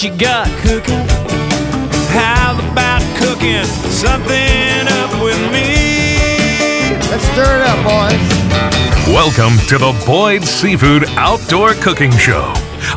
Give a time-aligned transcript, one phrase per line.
[0.00, 1.06] what you got cooking?
[2.08, 6.96] How about cooking something up with me?
[7.10, 9.12] Let's stir it up, boys.
[9.12, 12.50] Welcome to the Boyd Seafood Outdoor Cooking Show,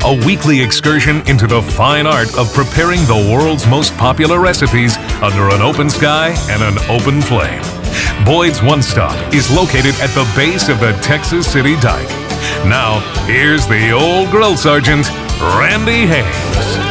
[0.06, 5.50] a weekly excursion into the fine art of preparing the world's most popular recipes under
[5.50, 7.64] an open sky and an open flame.
[8.24, 12.08] Boyd's One Stop is located at the base of the Texas City Dike.
[12.66, 15.10] Now, here's the old grill sergeant,
[15.42, 16.83] Randy Hames.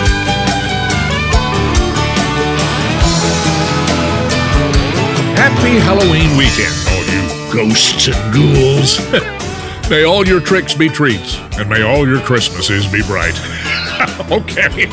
[5.62, 8.98] Happy Halloween weekend, all you ghosts and ghouls.
[9.90, 13.38] may all your tricks be treats, and may all your Christmases be bright.
[14.32, 14.88] okay,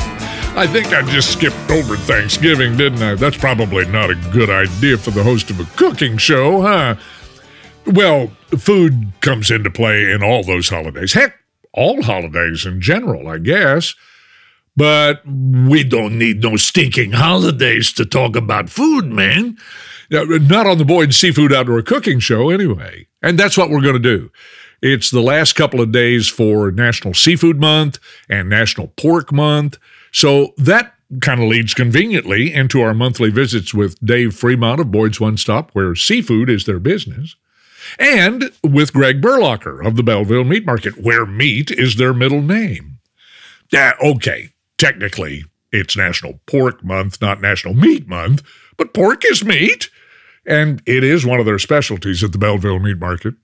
[0.56, 3.16] I think I just skipped over Thanksgiving, didn't I?
[3.16, 6.94] That's probably not a good idea for the host of a cooking show, huh?
[7.84, 11.14] Well, food comes into play in all those holidays.
[11.14, 11.34] Heck,
[11.72, 13.96] all holidays in general, I guess.
[14.76, 19.58] But we don't need no stinking holidays to talk about food, man.
[20.10, 23.06] Not on the Boyd Seafood Outdoor Cooking Show, anyway.
[23.22, 24.30] And that's what we're going to do.
[24.82, 29.78] It's the last couple of days for National Seafood Month and National Pork Month.
[30.10, 35.20] So that kind of leads conveniently into our monthly visits with Dave Fremont of Boyd's
[35.20, 37.36] One Stop, where seafood is their business,
[37.98, 42.98] and with Greg Berlocher of the Belleville Meat Market, where meat is their middle name.
[43.72, 48.42] Yeah, okay, technically it's National Pork Month, not National Meat Month,
[48.76, 49.90] but pork is meat,
[50.46, 53.34] and it is one of their specialties at the Belleville Meat Market.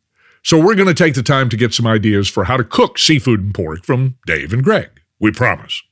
[0.42, 2.98] So we're going to take the time to get some ideas for how to cook
[2.98, 4.90] seafood and pork from Dave and Greg.
[5.18, 5.82] We promise.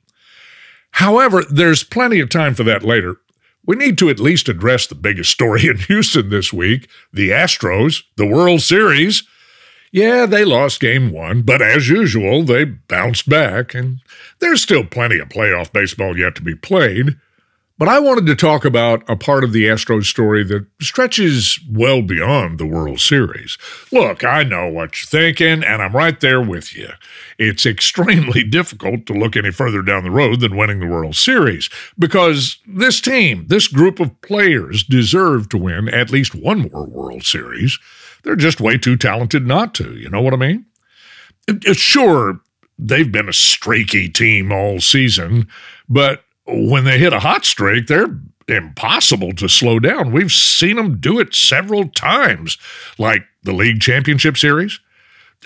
[0.92, 3.16] However, there's plenty of time for that later.
[3.66, 8.02] We need to at least address the biggest story in Houston this week the Astros,
[8.16, 9.24] the World Series.
[9.90, 14.00] Yeah, they lost game one, but as usual, they bounced back, and
[14.40, 17.16] there's still plenty of playoff baseball yet to be played.
[17.76, 22.02] But I wanted to talk about a part of the Astros story that stretches well
[22.02, 23.58] beyond the World Series.
[23.90, 26.90] Look, I know what you're thinking, and I'm right there with you.
[27.36, 31.68] It's extremely difficult to look any further down the road than winning the World Series
[31.98, 37.24] because this team, this group of players, deserve to win at least one more World
[37.24, 37.80] Series.
[38.22, 39.94] They're just way too talented not to.
[39.96, 40.66] You know what I mean?
[41.48, 42.38] Uh, uh, sure,
[42.78, 45.48] they've been a streaky team all season,
[45.88, 48.18] but when they hit a hot streak, they're
[48.48, 50.12] impossible to slow down.
[50.12, 52.58] We've seen them do it several times,
[52.98, 54.80] like the league championship series.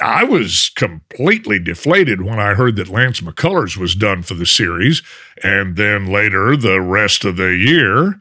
[0.00, 5.02] I was completely deflated when I heard that Lance McCullers was done for the series,
[5.42, 8.18] and then later the rest of the year.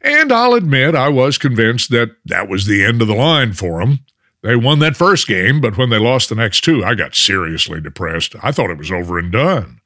[0.00, 3.80] And I'll admit, I was convinced that that was the end of the line for
[3.80, 4.00] them.
[4.42, 7.80] They won that first game, but when they lost the next two, I got seriously
[7.80, 8.34] depressed.
[8.42, 9.80] I thought it was over and done.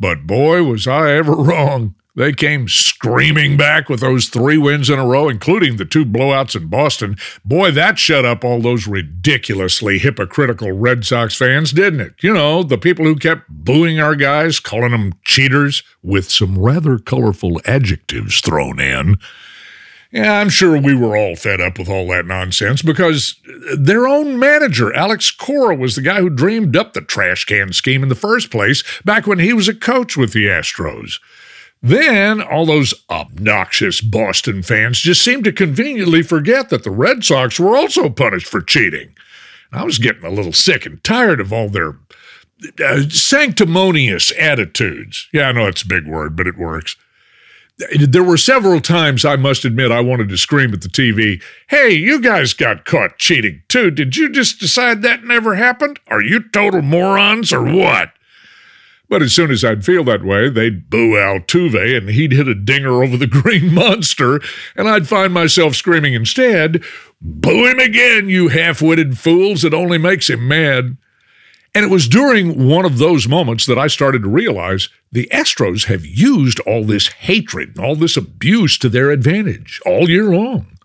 [0.00, 1.94] But boy, was I ever wrong.
[2.16, 6.56] They came screaming back with those three wins in a row, including the two blowouts
[6.56, 7.16] in Boston.
[7.44, 12.14] Boy, that shut up all those ridiculously hypocritical Red Sox fans, didn't it?
[12.20, 16.98] You know, the people who kept booing our guys, calling them cheaters, with some rather
[16.98, 19.16] colorful adjectives thrown in.
[20.12, 23.36] Yeah, I'm sure we were all fed up with all that nonsense because
[23.76, 28.02] their own manager, Alex Cora, was the guy who dreamed up the trash can scheme
[28.02, 31.20] in the first place back when he was a coach with the Astros.
[31.80, 37.60] Then all those obnoxious Boston fans just seemed to conveniently forget that the Red Sox
[37.60, 39.14] were also punished for cheating.
[39.72, 41.96] I was getting a little sick and tired of all their
[42.84, 45.28] uh, sanctimonious attitudes.
[45.32, 46.96] Yeah, I know it's a big word, but it works
[48.00, 51.90] there were several times I must admit I wanted to scream at the TV, Hey,
[51.90, 53.90] you guys got caught cheating too.
[53.90, 56.00] Did you just decide that never happened?
[56.08, 58.12] Are you total morons or what?
[59.08, 62.54] But as soon as I'd feel that way, they'd boo Altuve and he'd hit a
[62.54, 64.40] dinger over the green monster,
[64.76, 66.82] and I'd find myself screaming instead,
[67.20, 69.62] Boo him again, you half witted fools.
[69.64, 70.96] It only makes him mad.
[71.74, 75.84] And it was during one of those moments that I started to realize the Astros
[75.84, 80.78] have used all this hatred and all this abuse to their advantage all year long.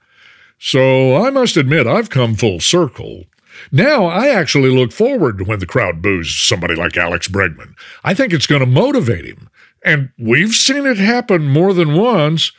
[0.59, 3.25] So I must admit, I've come full circle.
[3.71, 7.73] Now I actually look forward to when the crowd boos somebody like Alex Bregman.
[8.03, 9.49] I think it's going to motivate him.
[9.83, 12.51] And we've seen it happen more than once.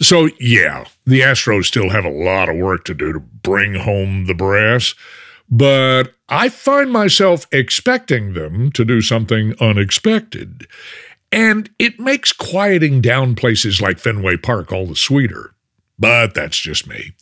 [0.00, 4.26] So, yeah, the Astros still have a lot of work to do to bring home
[4.26, 4.94] the brass
[5.52, 10.66] but I find myself expecting them to do something unexpected.
[11.30, 15.54] And it makes quieting down places like Fenway Park all the sweeter.
[15.98, 17.12] But that's just me.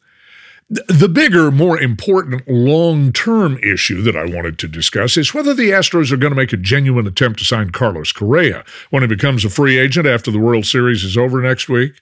[0.69, 5.71] The bigger, more important long term issue that I wanted to discuss is whether the
[5.71, 9.45] Astros are going to make a genuine attempt to sign Carlos Correa when he becomes
[9.45, 12.01] a free agent after the World Series is over next week.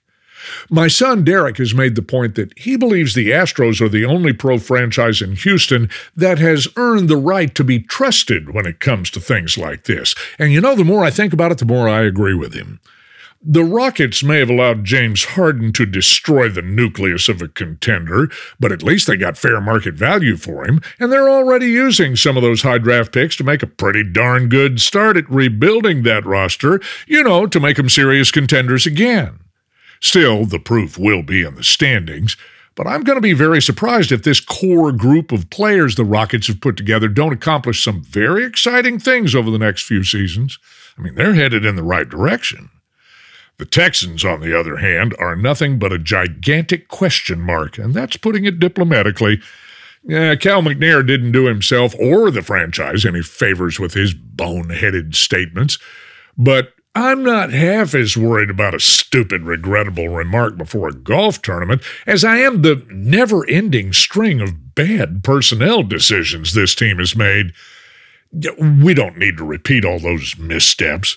[0.70, 4.32] My son Derek has made the point that he believes the Astros are the only
[4.32, 9.10] pro franchise in Houston that has earned the right to be trusted when it comes
[9.10, 10.14] to things like this.
[10.38, 12.80] And you know, the more I think about it, the more I agree with him.
[13.40, 18.72] The Rockets may have allowed James Harden to destroy the nucleus of a contender, but
[18.72, 22.42] at least they got fair market value for him, and they're already using some of
[22.42, 26.80] those high draft picks to make a pretty darn good start at rebuilding that roster,
[27.06, 29.38] you know, to make them serious contenders again.
[30.00, 32.36] Still, the proof will be in the standings.
[32.74, 36.46] But I'm going to be very surprised if this core group of players the Rockets
[36.46, 40.60] have put together don't accomplish some very exciting things over the next few seasons.
[40.96, 42.70] I mean, they're headed in the right direction.
[43.56, 48.16] The Texans, on the other hand, are nothing but a gigantic question mark, and that's
[48.16, 49.40] putting it diplomatically.
[50.04, 55.78] Yeah, Cal McNair didn't do himself or the franchise any favors with his boneheaded statements,
[56.36, 61.82] but I'm not half as worried about a stupid, regrettable remark before a golf tournament
[62.06, 67.52] as I am the never ending string of bad personnel decisions this team has made.
[68.32, 71.16] We don't need to repeat all those missteps.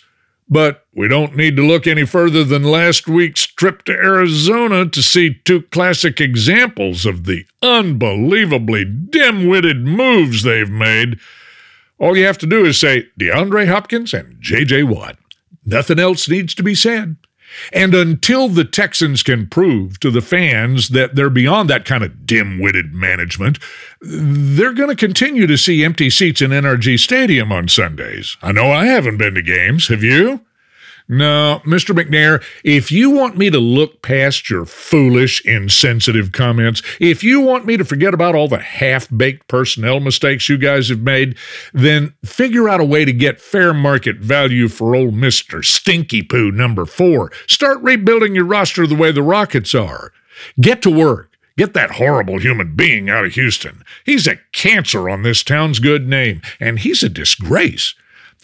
[0.52, 5.02] But we don't need to look any further than last week's trip to Arizona to
[5.02, 11.20] see two classic examples of the unbelievably dim witted moves they've made.
[12.00, 14.84] All you have to do is say DeAndre Hopkins and J.J.
[14.84, 15.18] Watt.
[15.66, 17.18] Nothing else needs to be said.
[17.74, 22.26] And until the Texans can prove to the fans that they're beyond that kind of
[22.26, 23.60] dim witted management,
[24.00, 28.38] they're going to continue to see empty seats in NRG Stadium on Sundays.
[28.42, 29.90] I know I haven't been to games.
[29.90, 30.46] Have you?
[31.12, 31.94] No, Mr.
[31.94, 37.66] McNair, if you want me to look past your foolish, insensitive comments, if you want
[37.66, 41.36] me to forget about all the half baked personnel mistakes you guys have made,
[41.74, 45.66] then figure out a way to get fair market value for old Mr.
[45.66, 47.30] Stinky Poo number four.
[47.46, 50.14] Start rebuilding your roster the way the Rockets are.
[50.62, 51.38] Get to work.
[51.58, 53.84] Get that horrible human being out of Houston.
[54.06, 57.96] He's a cancer on this town's good name, and he's a disgrace.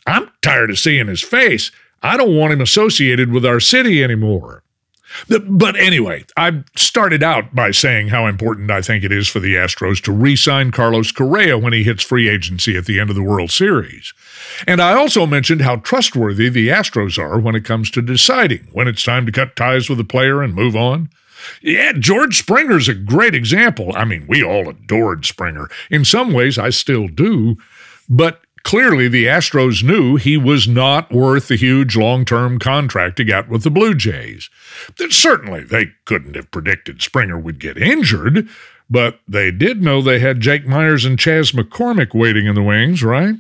[0.06, 1.72] I'm tired of seeing his face.
[2.02, 4.64] I don't want him associated with our city anymore.
[5.28, 9.56] But anyway, I started out by saying how important I think it is for the
[9.56, 13.16] Astros to re sign Carlos Correa when he hits free agency at the end of
[13.16, 14.14] the World Series.
[14.68, 18.88] And I also mentioned how trustworthy the Astros are when it comes to deciding when
[18.88, 21.10] it's time to cut ties with a player and move on.
[21.62, 23.94] Yeah, George Springer's a great example.
[23.96, 25.70] I mean, we all adored Springer.
[25.90, 27.58] In some ways, I still do.
[28.10, 33.24] But Clearly, the Astros knew he was not worth the huge long term contract he
[33.24, 34.50] got with the Blue Jays.
[35.10, 38.50] Certainly, they couldn't have predicted Springer would get injured,
[38.90, 43.04] but they did know they had Jake Meyers and Chas McCormick waiting in the wings,
[43.04, 43.36] right?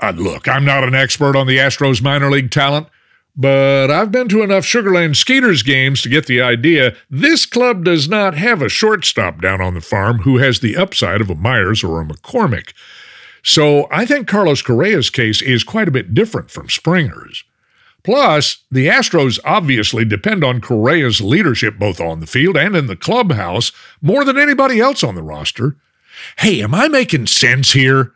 [0.00, 2.88] Uh, look, I'm not an expert on the Astros minor league talent,
[3.36, 8.08] but I've been to enough Sugarland Skeeters games to get the idea this club does
[8.08, 11.84] not have a shortstop down on the farm who has the upside of a Meyers
[11.84, 12.72] or a McCormick.
[13.42, 17.44] So I think Carlos Correa's case is quite a bit different from Springer's.
[18.04, 22.96] Plus, the Astros obviously depend on Correa's leadership both on the field and in the
[22.96, 25.76] clubhouse more than anybody else on the roster.
[26.38, 28.12] Hey, am I making sense here?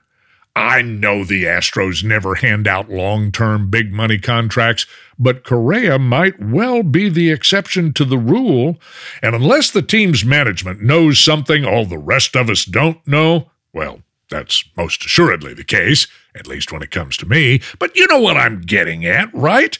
[0.56, 4.86] I know the Astros never hand out long term big money contracts,
[5.18, 8.80] but Correa might well be the exception to the rule.
[9.22, 14.00] And unless the team's management knows something all the rest of us don't know, well,
[14.30, 18.20] that's most assuredly the case, at least when it comes to me, but you know
[18.20, 19.78] what I'm getting at, right?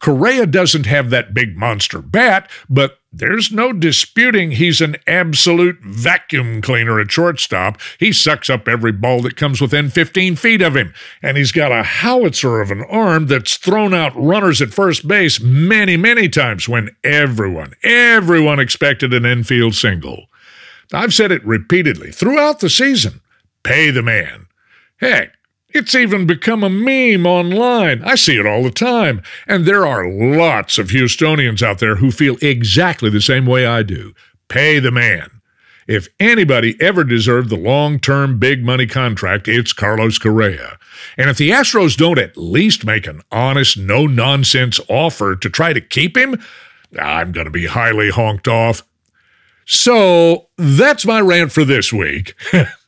[0.00, 6.62] Correa doesn't have that big monster bat, but there's no disputing he's an absolute vacuum
[6.62, 7.78] cleaner at shortstop.
[7.98, 11.70] He sucks up every ball that comes within 15 feet of him, and he's got
[11.70, 16.68] a howitzer of an arm that's thrown out runners at first base many, many times
[16.68, 20.26] when everyone, everyone expected an infield single.
[20.92, 23.20] I've said it repeatedly throughout the season.
[23.62, 24.46] Pay the man.
[24.98, 25.34] Heck,
[25.72, 28.02] it's even become a meme online.
[28.02, 29.22] I see it all the time.
[29.46, 33.82] And there are lots of Houstonians out there who feel exactly the same way I
[33.82, 34.14] do.
[34.48, 35.30] Pay the man.
[35.86, 40.78] If anybody ever deserved the long term big money contract, it's Carlos Correa.
[41.16, 45.72] And if the Astros don't at least make an honest, no nonsense offer to try
[45.72, 46.40] to keep him,
[46.98, 48.82] I'm going to be highly honked off.
[49.66, 52.34] So that's my rant for this week.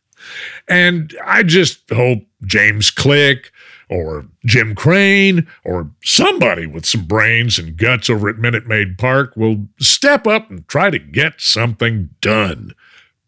[0.68, 3.52] And I just hope James Click
[3.88, 9.36] or Jim Crane or somebody with some brains and guts over at Minute Maid Park
[9.36, 12.74] will step up and try to get something done.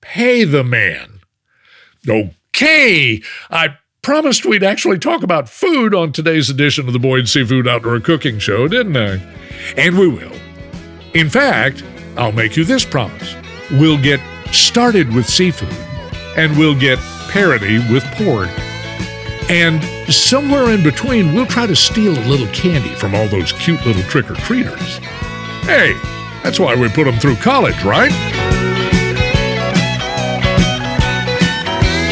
[0.01, 1.21] pay the man.
[2.09, 7.67] Okay, I promised we'd actually talk about food on today's edition of the Boyd Seafood
[7.67, 9.19] Outdoor Cooking Show, didn't I?
[9.79, 10.33] And we will.
[11.15, 11.83] In fact,
[12.17, 13.35] I'll make you this promise.
[13.73, 14.21] We'll get
[14.53, 15.75] started with seafood,
[16.37, 16.99] and we'll get
[17.29, 18.49] parody with pork.
[19.51, 23.85] And somewhere in between, we'll try to steal a little candy from all those cute
[23.85, 24.99] little trick or treaters.
[25.67, 25.95] Hey,
[26.43, 28.13] that's why we put them through college, right?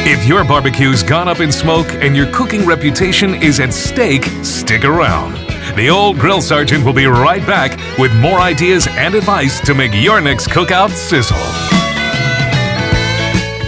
[0.05, 4.85] If your barbecue's gone up in smoke and your cooking reputation is at stake, stick
[4.85, 5.35] around.
[5.77, 9.93] The old grill sergeant will be right back with more ideas and advice to make
[9.95, 11.72] your next cookout sizzle.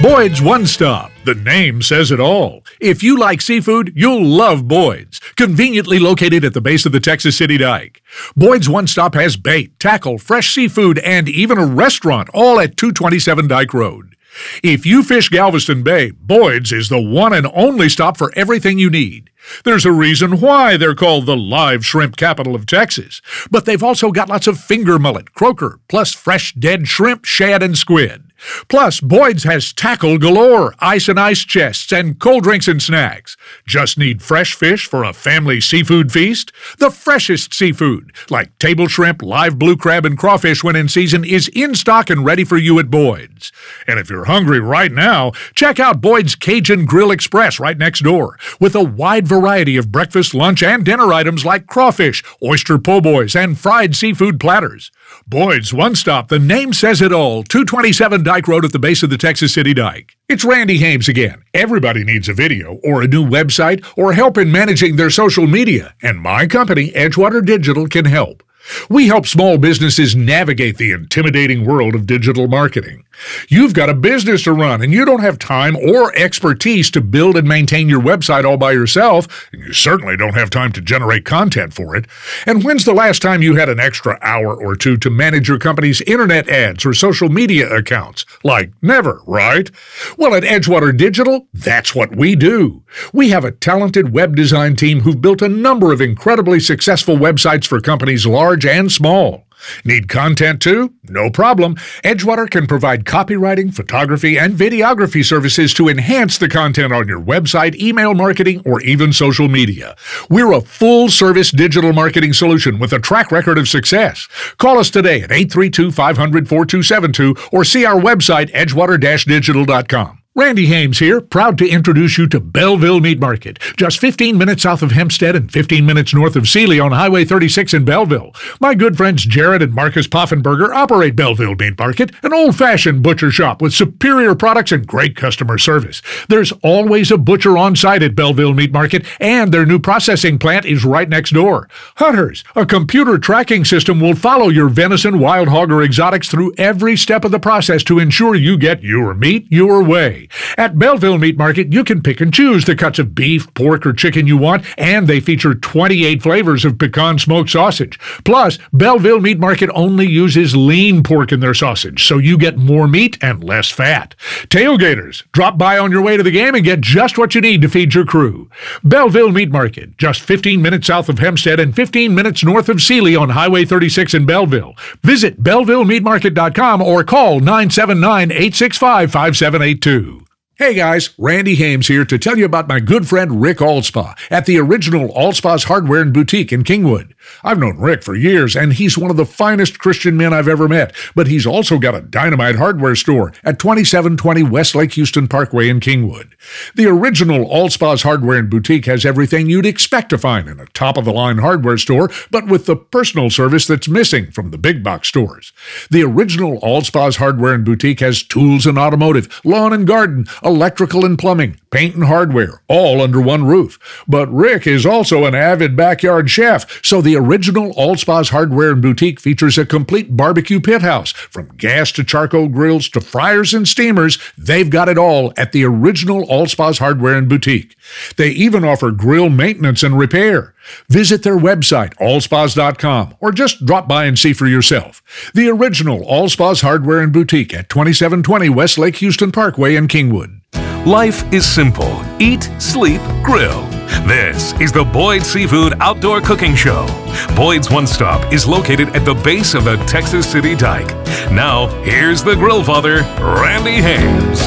[0.04, 1.12] Boyd's One Stop.
[1.24, 2.62] The name says it all.
[2.78, 5.18] If you like seafood, you'll love Boyd's.
[5.34, 8.02] Conveniently located at the base of the Texas City Dike.
[8.36, 13.48] Boyd's One Stop has bait, tackle, fresh seafood, and even a restaurant, all at 227
[13.48, 14.14] Dike Road.
[14.62, 18.90] If you fish Galveston Bay, Boyd's is the one and only stop for everything you
[18.90, 19.30] need.
[19.64, 23.22] There's a reason why they're called the live shrimp capital of Texas.
[23.50, 27.78] But they've also got lots of finger mullet, croaker, plus fresh dead shrimp, shad, and
[27.78, 28.32] squid.
[28.68, 33.36] Plus, Boyd's has tackle galore, ice and ice chests, and cold drinks and snacks.
[33.66, 36.52] Just need fresh fish for a family seafood feast?
[36.78, 41.48] The freshest seafood, like table shrimp, live blue crab, and crawfish when in season, is
[41.48, 43.52] in stock and ready for you at Boyd's.
[43.86, 48.38] And if you're hungry right now, check out Boyd's Cajun Grill Express right next door,
[48.60, 53.34] with a wide variety of breakfast, lunch, and dinner items like crawfish, oyster po' boys,
[53.34, 54.90] and fried seafood platters.
[55.26, 59.10] Boyd's One Stop, the name says it all, 227 Dyke Road at the base of
[59.10, 60.16] the Texas City Dyke.
[60.28, 61.42] It's Randy Hames again.
[61.54, 65.94] Everybody needs a video, or a new website, or help in managing their social media,
[66.02, 68.42] and my company, Edgewater Digital, can help.
[68.88, 73.04] We help small businesses navigate the intimidating world of digital marketing.
[73.48, 77.36] You've got a business to run and you don't have time or expertise to build
[77.36, 81.24] and maintain your website all by yourself, and you certainly don't have time to generate
[81.24, 82.06] content for it.
[82.46, 85.58] And when's the last time you had an extra hour or two to manage your
[85.58, 88.24] company's internet ads or social media accounts?
[88.42, 89.70] Like never, right?
[90.16, 92.82] Well, at Edgewater Digital, that's what we do.
[93.12, 97.66] We have a talented web design team who've built a number of incredibly successful websites
[97.66, 99.44] for companies large and small.
[99.84, 100.92] Need content too?
[101.04, 101.76] No problem.
[102.02, 107.74] Edgewater can provide copywriting, photography, and videography services to enhance the content on your website,
[107.76, 109.96] email marketing, or even social media.
[110.28, 114.28] We're a full service digital marketing solution with a track record of success.
[114.58, 120.23] Call us today at 832 500 4272 or see our website, edgewater digital.com.
[120.36, 124.82] Randy Hames here, proud to introduce you to Belleville Meat Market, just 15 minutes south
[124.82, 128.34] of Hempstead and 15 minutes north of Sealy on Highway 36 in Belleville.
[128.58, 133.62] My good friends Jared and Marcus Poffenberger operate Belleville Meat Market, an old-fashioned butcher shop
[133.62, 136.02] with superior products and great customer service.
[136.28, 140.66] There's always a butcher on site at Belleville Meat Market, and their new processing plant
[140.66, 141.68] is right next door.
[141.98, 146.96] Hunters, a computer tracking system will follow your venison, wild hog, or exotics through every
[146.96, 150.23] step of the process to ensure you get your meat your way.
[150.56, 153.92] At Belleville Meat Market, you can pick and choose the cuts of beef, pork, or
[153.92, 157.98] chicken you want, and they feature 28 flavors of pecan smoked sausage.
[158.24, 162.88] Plus, Belleville Meat Market only uses lean pork in their sausage, so you get more
[162.88, 164.14] meat and less fat.
[164.48, 167.62] Tailgaters, drop by on your way to the game and get just what you need
[167.62, 168.48] to feed your crew.
[168.82, 173.16] Belleville Meat Market, just 15 minutes south of Hempstead and 15 minutes north of Sealy
[173.16, 174.74] on Highway 36 in Belleville.
[175.02, 180.13] Visit BellevilleMeatMarket.com or call 979 865 5782.
[180.56, 184.46] Hey guys, Randy Hames here to tell you about my good friend Rick Allspa at
[184.46, 187.12] the original Allspa's Hardware and Boutique in Kingwood.
[187.42, 190.68] I've known Rick for years, and he's one of the finest Christian men I've ever
[190.68, 195.68] met, but he's also got a dynamite hardware store at 2720 West Lake Houston Parkway
[195.68, 196.32] in Kingwood.
[196.74, 200.96] The original Allspa's Hardware and Boutique has everything you'd expect to find in a top
[200.96, 204.82] of the line hardware store, but with the personal service that's missing from the big
[204.82, 205.52] box stores.
[205.90, 211.18] The original Allspa's Hardware and Boutique has tools and automotive, lawn and garden, electrical and
[211.18, 214.04] plumbing, paint and hardware, all under one roof.
[214.06, 219.20] But Rick is also an avid backyard chef, so the original Allspa's Hardware and Boutique
[219.20, 221.12] features a complete barbecue pit house.
[221.12, 225.64] From gas to charcoal grills to fryers and steamers, they've got it all at the
[225.64, 227.76] original Allspa's Hardware and Boutique.
[228.16, 230.54] They even offer grill maintenance and repair.
[230.88, 235.02] Visit their website, allspas.com, or just drop by and see for yourself.
[235.34, 240.40] The original Allspas Hardware and Boutique at 2720 West Lake Houston Parkway in Kingwood.
[240.86, 243.62] Life is simple eat, sleep, grill.
[244.06, 246.86] This is the Boyd Seafood Outdoor Cooking Show.
[247.34, 250.88] Boyd's One Stop is located at the base of the Texas City Dike.
[251.32, 254.40] Now, here's the grill father, Randy Hames.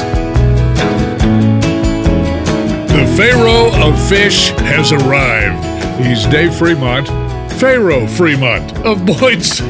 [2.92, 5.64] The Pharaoh of Fish has arrived.
[6.00, 7.08] He's Dave Fremont,
[7.58, 9.60] Pharaoh Fremont of Boyd's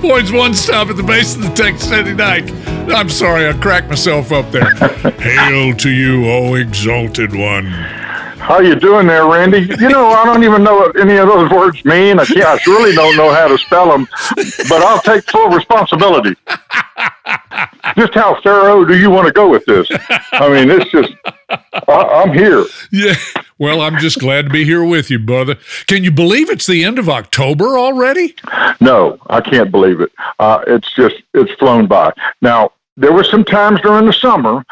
[0.00, 2.50] Boyd's One Stop at the base of the Texas City Dike.
[2.88, 4.74] I'm sorry, I cracked myself up there.
[5.20, 7.66] Hail to you, O exalted one.
[7.66, 9.60] How you doing there, Randy?
[9.60, 12.18] You know, I don't even know what any of those words mean.
[12.18, 14.08] I, I really don't know how to spell them,
[14.68, 16.34] but I'll take full responsibility.
[17.96, 19.86] Just how thorough do you want to go with this?
[20.32, 21.12] I mean, it's just,
[21.88, 22.64] I, I'm here.
[22.90, 23.14] Yeah.
[23.60, 25.58] Well, I'm just glad to be here with you, brother.
[25.86, 28.34] Can you believe it's the end of October already?
[28.80, 30.10] No, I can't believe it.
[30.38, 32.10] Uh, it's just, it's flown by.
[32.40, 34.64] Now, there were some times during the summer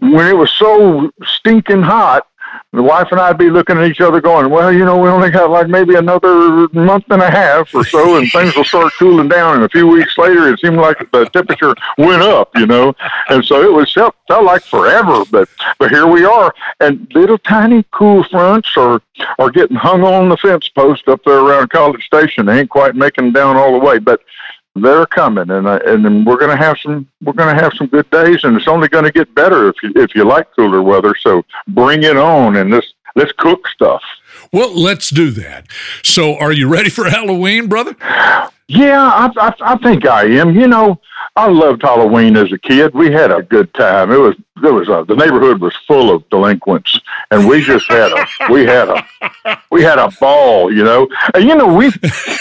[0.00, 2.26] when it was so stinking hot
[2.72, 5.30] the wife and I'd be looking at each other going, well, you know, we only
[5.30, 9.28] got like maybe another month and a half or so, and things will start cooling
[9.28, 9.56] down.
[9.56, 12.94] And a few weeks later, it seemed like the temperature went up, you know,
[13.28, 15.22] and so it was felt, felt like forever.
[15.30, 19.02] But but here we are, and little tiny cool fronts are
[19.38, 22.46] are getting hung on the fence post up there around College Station.
[22.46, 24.22] They ain't quite making down all the way, but
[24.74, 27.88] they're coming, and uh, and we're going to have some we're going to have some
[27.88, 30.82] good days, and it's only going to get better if you if you like cooler
[30.82, 31.14] weather.
[31.14, 34.02] So bring it on, and let's let's cook stuff.
[34.52, 35.66] Well, let's do that.
[36.02, 37.96] So, are you ready for Halloween, brother?
[38.68, 40.54] Yeah, I, I, I think I am.
[40.54, 41.00] You know,
[41.36, 42.94] I loved Halloween as a kid.
[42.94, 44.10] We had a good time.
[44.10, 46.98] It was it was a, the neighborhood was full of delinquents,
[47.30, 50.72] and we just had a we had a we had a ball.
[50.72, 51.90] You know, and you know we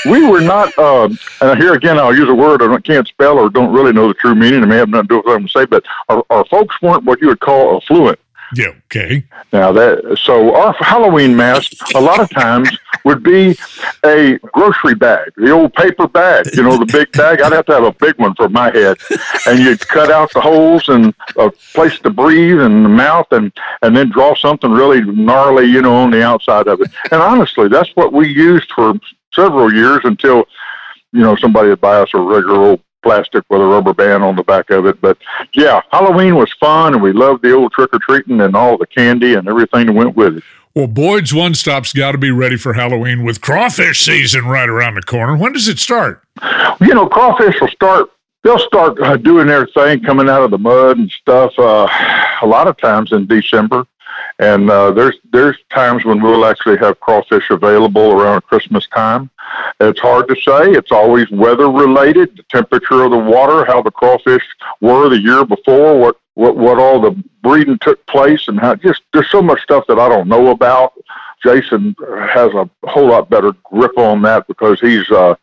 [0.06, 0.78] we were not.
[0.78, 1.10] Uh,
[1.42, 4.14] and here again, I'll use a word I can't spell or don't really know the
[4.14, 4.64] true meaning.
[4.64, 6.46] It may have nothing to do with what I'm going to say, but our, our
[6.46, 8.20] folks weren't what you would call affluent.
[8.56, 8.74] Yeah.
[8.86, 9.24] Okay.
[9.54, 12.70] Now that so our Halloween mask a lot of times
[13.06, 13.58] would be
[14.06, 17.42] a grocery bag, the old paper bag, you know, the big bag.
[17.42, 18.98] I'd have to have a big one for my head,
[19.48, 23.52] and you'd cut out the holes and a place to breathe and the mouth, and
[23.82, 26.92] and then draw something really gnarly, you know, on the outside of it.
[27.12, 28.94] And honestly, that's what we used for
[29.34, 30.46] several years until
[31.14, 34.36] you know somebody would buy us a regular old plastic with a rubber band on
[34.36, 35.00] the back of it.
[35.02, 35.18] But
[35.54, 38.88] yeah, Halloween was fun, and we loved the old trick or treating and all the
[38.88, 40.44] candy and everything that went with it.
[40.74, 44.96] Well, Boyd's One Stop's got to be ready for Halloween with crawfish season right around
[44.96, 45.36] the corner.
[45.36, 46.24] When does it start?
[46.80, 48.10] You know, crawfish will start.
[48.44, 51.54] They'll start uh, doing their thing, coming out of the mud and stuff.
[51.60, 51.88] Uh,
[52.42, 53.86] a lot of times in December,
[54.42, 59.30] and uh, there's there's times when we'll actually have crawfish available around Christmas time.
[59.80, 60.72] It's hard to say.
[60.72, 64.44] It's always weather related, the temperature of the water, how the crawfish
[64.82, 69.04] were the year before, what what what all the breeding took place, and how just
[69.14, 70.94] there's so much stuff that I don't know about.
[71.44, 71.96] Jason
[72.30, 75.36] has a whole lot better grip on that because he's uh,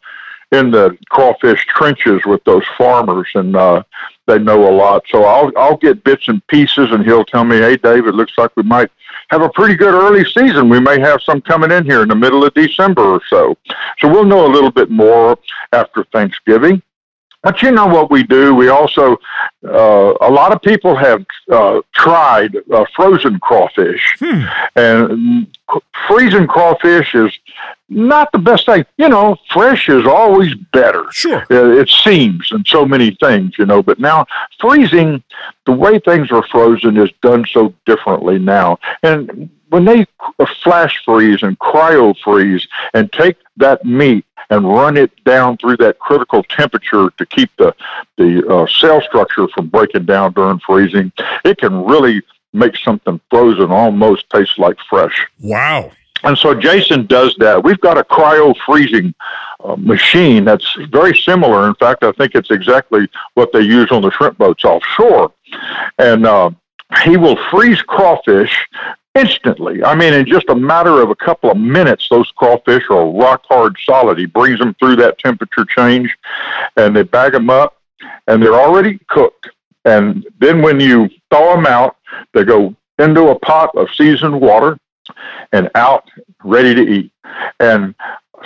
[0.50, 3.84] in the crawfish trenches with those farmers, and uh,
[4.28, 5.02] they know a lot.
[5.10, 8.34] So I'll I'll get bits and pieces, and he'll tell me, "Hey, Dave, it looks
[8.38, 8.90] like we might
[9.30, 10.68] have a pretty good early season.
[10.68, 13.56] We may have some coming in here in the middle of December or so.
[13.98, 15.36] So we'll know a little bit more
[15.72, 16.82] after Thanksgiving."
[17.42, 18.54] But you know what we do?
[18.54, 19.16] We also,
[19.64, 24.42] uh, a lot of people have uh, tried uh, frozen crawfish, Hmm.
[24.74, 25.46] and
[26.08, 27.32] freezing crawfish is
[27.88, 28.84] not the best thing.
[28.96, 31.04] You know, fresh is always better.
[31.12, 31.46] Sure.
[31.50, 33.82] Uh, it seems in so many things, you know.
[33.82, 34.26] But now
[34.60, 35.22] freezing,
[35.64, 38.78] the way things are frozen is done so differently now.
[39.02, 40.06] And when they
[40.64, 45.98] flash freeze and cryo freeze and take that meat and run it down through that
[45.98, 47.74] critical temperature to keep the
[48.16, 51.12] the uh, cell structure from breaking down during freezing,
[51.44, 55.26] it can really make something frozen almost taste like fresh.
[55.40, 55.90] Wow.
[56.24, 57.62] And so Jason does that.
[57.62, 59.14] We've got a cryo freezing
[59.62, 61.68] uh, machine that's very similar.
[61.68, 65.32] In fact, I think it's exactly what they use on the shrimp boats offshore.
[65.98, 66.50] And uh,
[67.04, 68.66] he will freeze crawfish
[69.14, 69.82] instantly.
[69.82, 73.42] I mean, in just a matter of a couple of minutes, those crawfish are rock
[73.48, 74.18] hard solid.
[74.18, 76.16] He brings them through that temperature change
[76.76, 77.80] and they bag them up
[78.26, 79.50] and they're already cooked.
[79.84, 81.96] And then when you thaw them out,
[82.34, 84.78] they go into a pot of seasoned water
[85.52, 86.08] and out
[86.44, 87.12] ready to eat.
[87.60, 87.94] And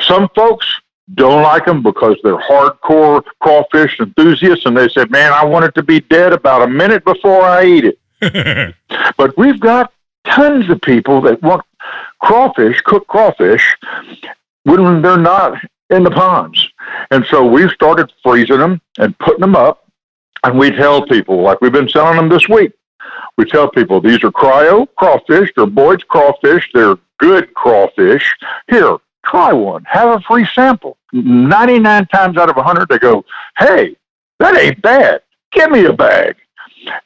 [0.06, 0.66] some folks
[1.14, 5.74] don't like them because they're hardcore crawfish enthusiasts and they said, man, I want it
[5.74, 7.98] to be dead about a minute before I eat it.
[9.16, 9.92] But we've got
[10.26, 11.64] tons of people that want
[12.20, 13.76] crawfish, cooked crawfish,
[14.64, 15.58] when they're not
[15.90, 16.68] in the ponds.
[17.10, 19.86] And so we've started freezing them and putting them up.
[20.44, 22.72] And we tell people, like we've been selling them this week,
[23.36, 28.34] we tell people these are cryo crawfish, they're Boyd's crawfish, they're good crawfish,
[28.68, 29.84] here, try one.
[29.84, 30.96] Have a free sample.
[31.12, 33.24] 99 times out of 100, they go,
[33.58, 33.96] hey,
[34.38, 35.22] that ain't bad.
[35.52, 36.36] Give me a bag.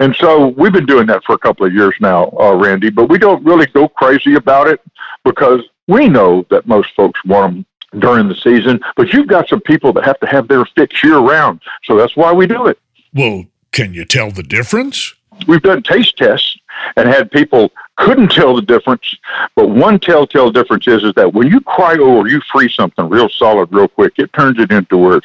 [0.00, 3.08] And so we've been doing that for a couple of years now, uh, Randy, but
[3.08, 4.80] we don't really go crazy about it
[5.24, 7.66] because we know that most folks want them
[8.00, 11.18] during the season, but you've got some people that have to have their fix year
[11.18, 11.60] round.
[11.84, 12.78] So that's why we do it.
[13.14, 15.14] Well, can you tell the difference?
[15.46, 16.56] We've done taste tests
[16.96, 19.14] and had people couldn't tell the difference.
[19.54, 23.28] But one telltale difference is, is that when you cryo or you freeze something real
[23.28, 25.20] solid real quick, it turns it into where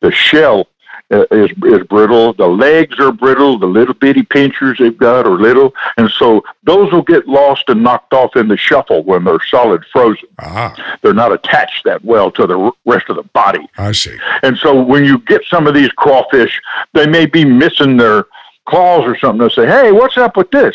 [0.00, 0.68] the shell
[1.12, 2.32] uh, is is brittle.
[2.32, 3.58] The legs are brittle.
[3.58, 7.82] The little bitty pinchers they've got are little, and so those will get lost and
[7.82, 10.28] knocked off in the shuffle when they're solid frozen.
[10.40, 13.66] Ah, They're not attached that well to the r- rest of the body.
[13.78, 14.16] I see.
[14.42, 16.60] And so when you get some of these crawfish,
[16.92, 18.24] they may be missing their
[18.66, 19.38] claws or something.
[19.38, 20.74] They'll say, hey, what's up with this?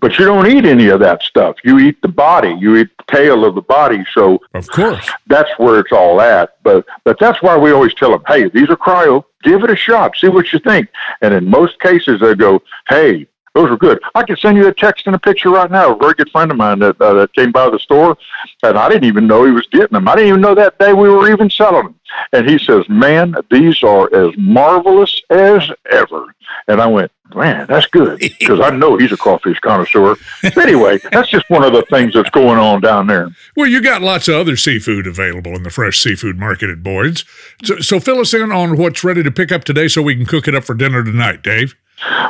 [0.00, 1.56] But you don't eat any of that stuff.
[1.64, 2.54] You eat the body.
[2.58, 4.04] You eat the tail of the body.
[4.14, 5.08] So Of course.
[5.26, 6.62] that's where it's all at.
[6.62, 9.24] But but that's why we always tell them, hey, these are cryo.
[9.42, 10.16] Give it a shot.
[10.16, 10.88] See what you think.
[11.22, 13.26] And in most cases, they go, hey,
[13.58, 14.00] those were good.
[14.14, 15.92] I can send you a text and a picture right now.
[15.92, 18.16] A very good friend of mine that, uh, that came by the store,
[18.62, 20.06] and I didn't even know he was getting them.
[20.06, 21.94] I didn't even know that day we were even selling them.
[22.32, 26.26] And he says, "Man, these are as marvelous as ever."
[26.68, 30.14] And I went, "Man, that's good," because I know he's a crawfish connoisseur.
[30.42, 33.28] But anyway, that's just one of the things that's going on down there.
[33.56, 37.24] Well, you got lots of other seafood available in the fresh seafood market at Boyd's.
[37.64, 40.26] So, so fill us in on what's ready to pick up today so we can
[40.26, 41.74] cook it up for dinner tonight, Dave.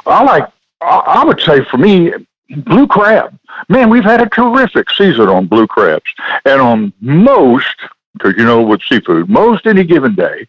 [0.06, 0.48] I like.
[0.80, 2.12] I would say for me,
[2.64, 3.38] blue crab.
[3.68, 6.10] Man, we've had a terrific season on blue crabs,
[6.44, 7.76] and on most,
[8.14, 10.46] because you know with seafood, most any given day,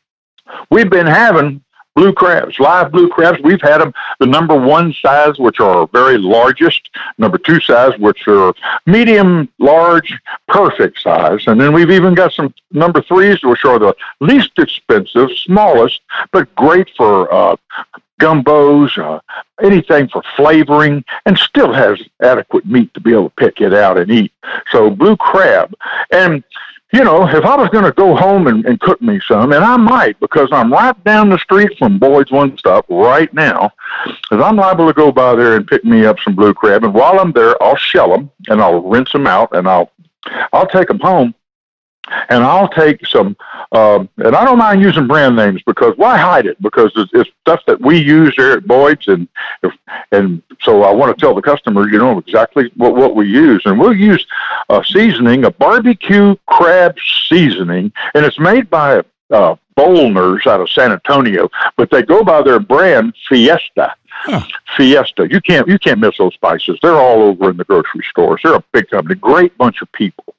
[0.69, 1.63] we've been having
[1.99, 3.41] blue crabs, live blue crabs.
[3.43, 8.25] We've had them the number one size, which are very largest, number two size, which
[8.25, 8.53] are
[8.85, 13.93] medium, large, perfect size, and then we've even got some number threes, which are the
[14.21, 15.99] least expensive, smallest,
[16.31, 17.57] but great for uh,
[18.21, 19.19] gumbos, uh,
[19.61, 23.97] anything for flavoring, and still has adequate meat to be able to pick it out
[23.97, 24.31] and eat.
[24.71, 25.73] So blue crab,
[26.11, 26.45] and
[26.91, 29.63] you know, if I was going to go home and, and cook me some, and
[29.63, 33.71] I might because I'm right down the street from Boyd's One Stop right now,
[34.05, 36.93] because I'm liable to go by there and pick me up some blue crab, and
[36.93, 39.91] while I'm there, I'll shell them and I'll rinse them out and I'll
[40.51, 41.33] I'll take them home
[42.29, 43.35] and I'll take some,
[43.71, 46.61] um, and I don't mind using brand names because why hide it?
[46.61, 49.27] Because it's, it's stuff that we use here at Boyd's, and
[49.63, 49.73] if,
[50.11, 53.61] and so I want to tell the customer, you know, exactly what what we use,
[53.65, 54.25] and we'll use
[54.69, 56.95] a seasoning, a barbecue crab
[57.27, 62.41] seasoning, and it's made by uh, Bolners out of San Antonio, but they go by
[62.41, 63.93] their brand Fiesta.
[64.21, 64.43] Huh.
[64.75, 65.29] Fiesta.
[65.29, 66.77] You can't you can't miss those spices.
[66.81, 68.41] They're all over in the grocery stores.
[68.43, 70.35] They're a big company, great bunch of people.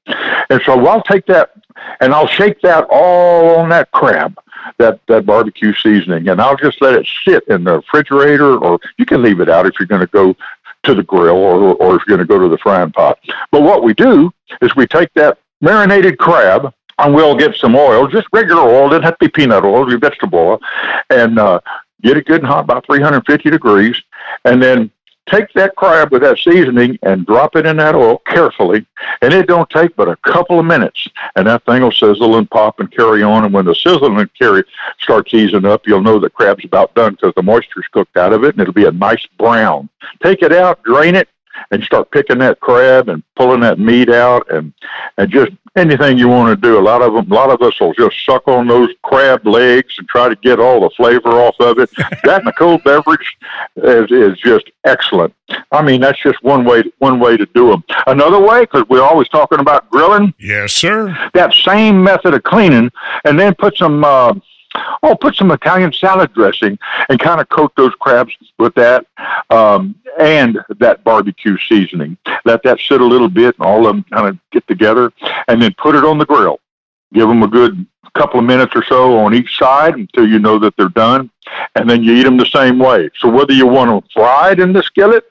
[0.51, 1.53] And so I'll take that
[2.01, 4.38] and I'll shake that all on that crab,
[4.79, 9.07] that that barbecue seasoning, and I'll just let it sit in the refrigerator, or you
[9.07, 10.37] can leave it out if you're going to go
[10.83, 13.19] to the grill or or if you're going to go to the frying pot.
[13.51, 18.07] But what we do is we take that marinated crab and we'll get some oil,
[18.07, 18.90] just regular oil.
[18.90, 20.61] Doesn't have to be peanut oil, your vegetable oil,
[21.09, 21.61] and uh,
[22.02, 23.96] get it good and hot, about 350 degrees,
[24.44, 24.90] and then
[25.28, 28.84] take that crab with that seasoning and drop it in that oil carefully.
[29.22, 32.50] And it don't take but a couple of minutes, and that thing will sizzle and
[32.50, 33.44] pop and carry on.
[33.44, 34.64] And when the sizzle and carry
[35.00, 38.44] starts easing up, you'll know the crab's about done because the moisture's cooked out of
[38.44, 39.88] it, and it'll be a nice brown.
[40.22, 41.28] Take it out, drain it,
[41.70, 44.72] and start picking that crab and pulling that meat out and
[45.18, 46.78] and just anything you want to do.
[46.78, 49.94] A lot of them, a lot of us will just suck on those crab legs
[49.98, 51.90] and try to get all the flavor off of it.
[52.24, 53.36] that and a cold beverage
[53.76, 55.34] is, is just excellent.
[55.72, 57.84] I mean, that's just one way one way to do them.
[58.06, 61.16] Another way, because we're always talking about grilling, Yes, sir.
[61.34, 62.90] that same method of cleaning,
[63.24, 64.04] and then put some.
[64.04, 64.34] Uh,
[65.02, 69.06] Oh, put some Italian salad dressing and kind of coat those crabs with that
[69.48, 72.18] um, and that barbecue seasoning.
[72.44, 75.10] Let that sit a little bit and all of them kind of get together
[75.48, 76.60] and then put it on the grill.
[77.12, 80.58] Give them a good couple of minutes or so on each side until you know
[80.58, 81.30] that they're done.
[81.74, 83.10] And then you eat them the same way.
[83.18, 85.24] So whether you want them fried in the skillet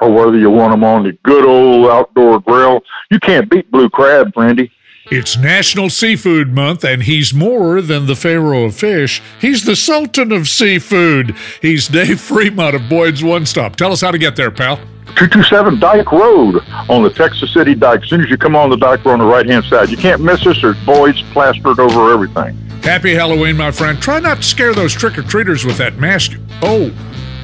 [0.00, 3.88] or whether you want them on the good old outdoor grill, you can't beat blue
[3.88, 4.70] crab, Randy.
[5.10, 9.20] It's National Seafood Month, and he's more than the Pharaoh of Fish.
[9.38, 11.36] He's the Sultan of Seafood.
[11.60, 13.76] He's Dave Fremont of Boyd's One Stop.
[13.76, 14.76] Tell us how to get there, pal.
[15.16, 18.02] 227 Dyke Road on the Texas City Dyke.
[18.02, 19.98] As soon as you come on the Dyke Road on the right hand side, you
[19.98, 20.60] can't miss us.
[20.62, 22.56] There's Boyd's plastered over everything.
[22.82, 24.00] Happy Halloween, my friend.
[24.00, 26.32] Try not to scare those trick or treaters with that mask.
[26.62, 26.90] Oh,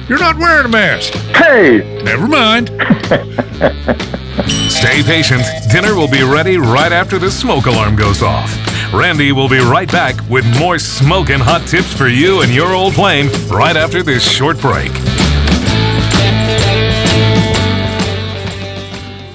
[0.09, 1.13] you're not wearing a mask.
[1.35, 2.69] Hey, Never mind.
[4.69, 5.43] Stay patient.
[5.71, 8.51] Dinner will be ready right after the smoke alarm goes off.
[8.93, 12.93] Randy will be right back with more smoking hot tips for you and your old
[12.93, 14.91] plane right after this short break.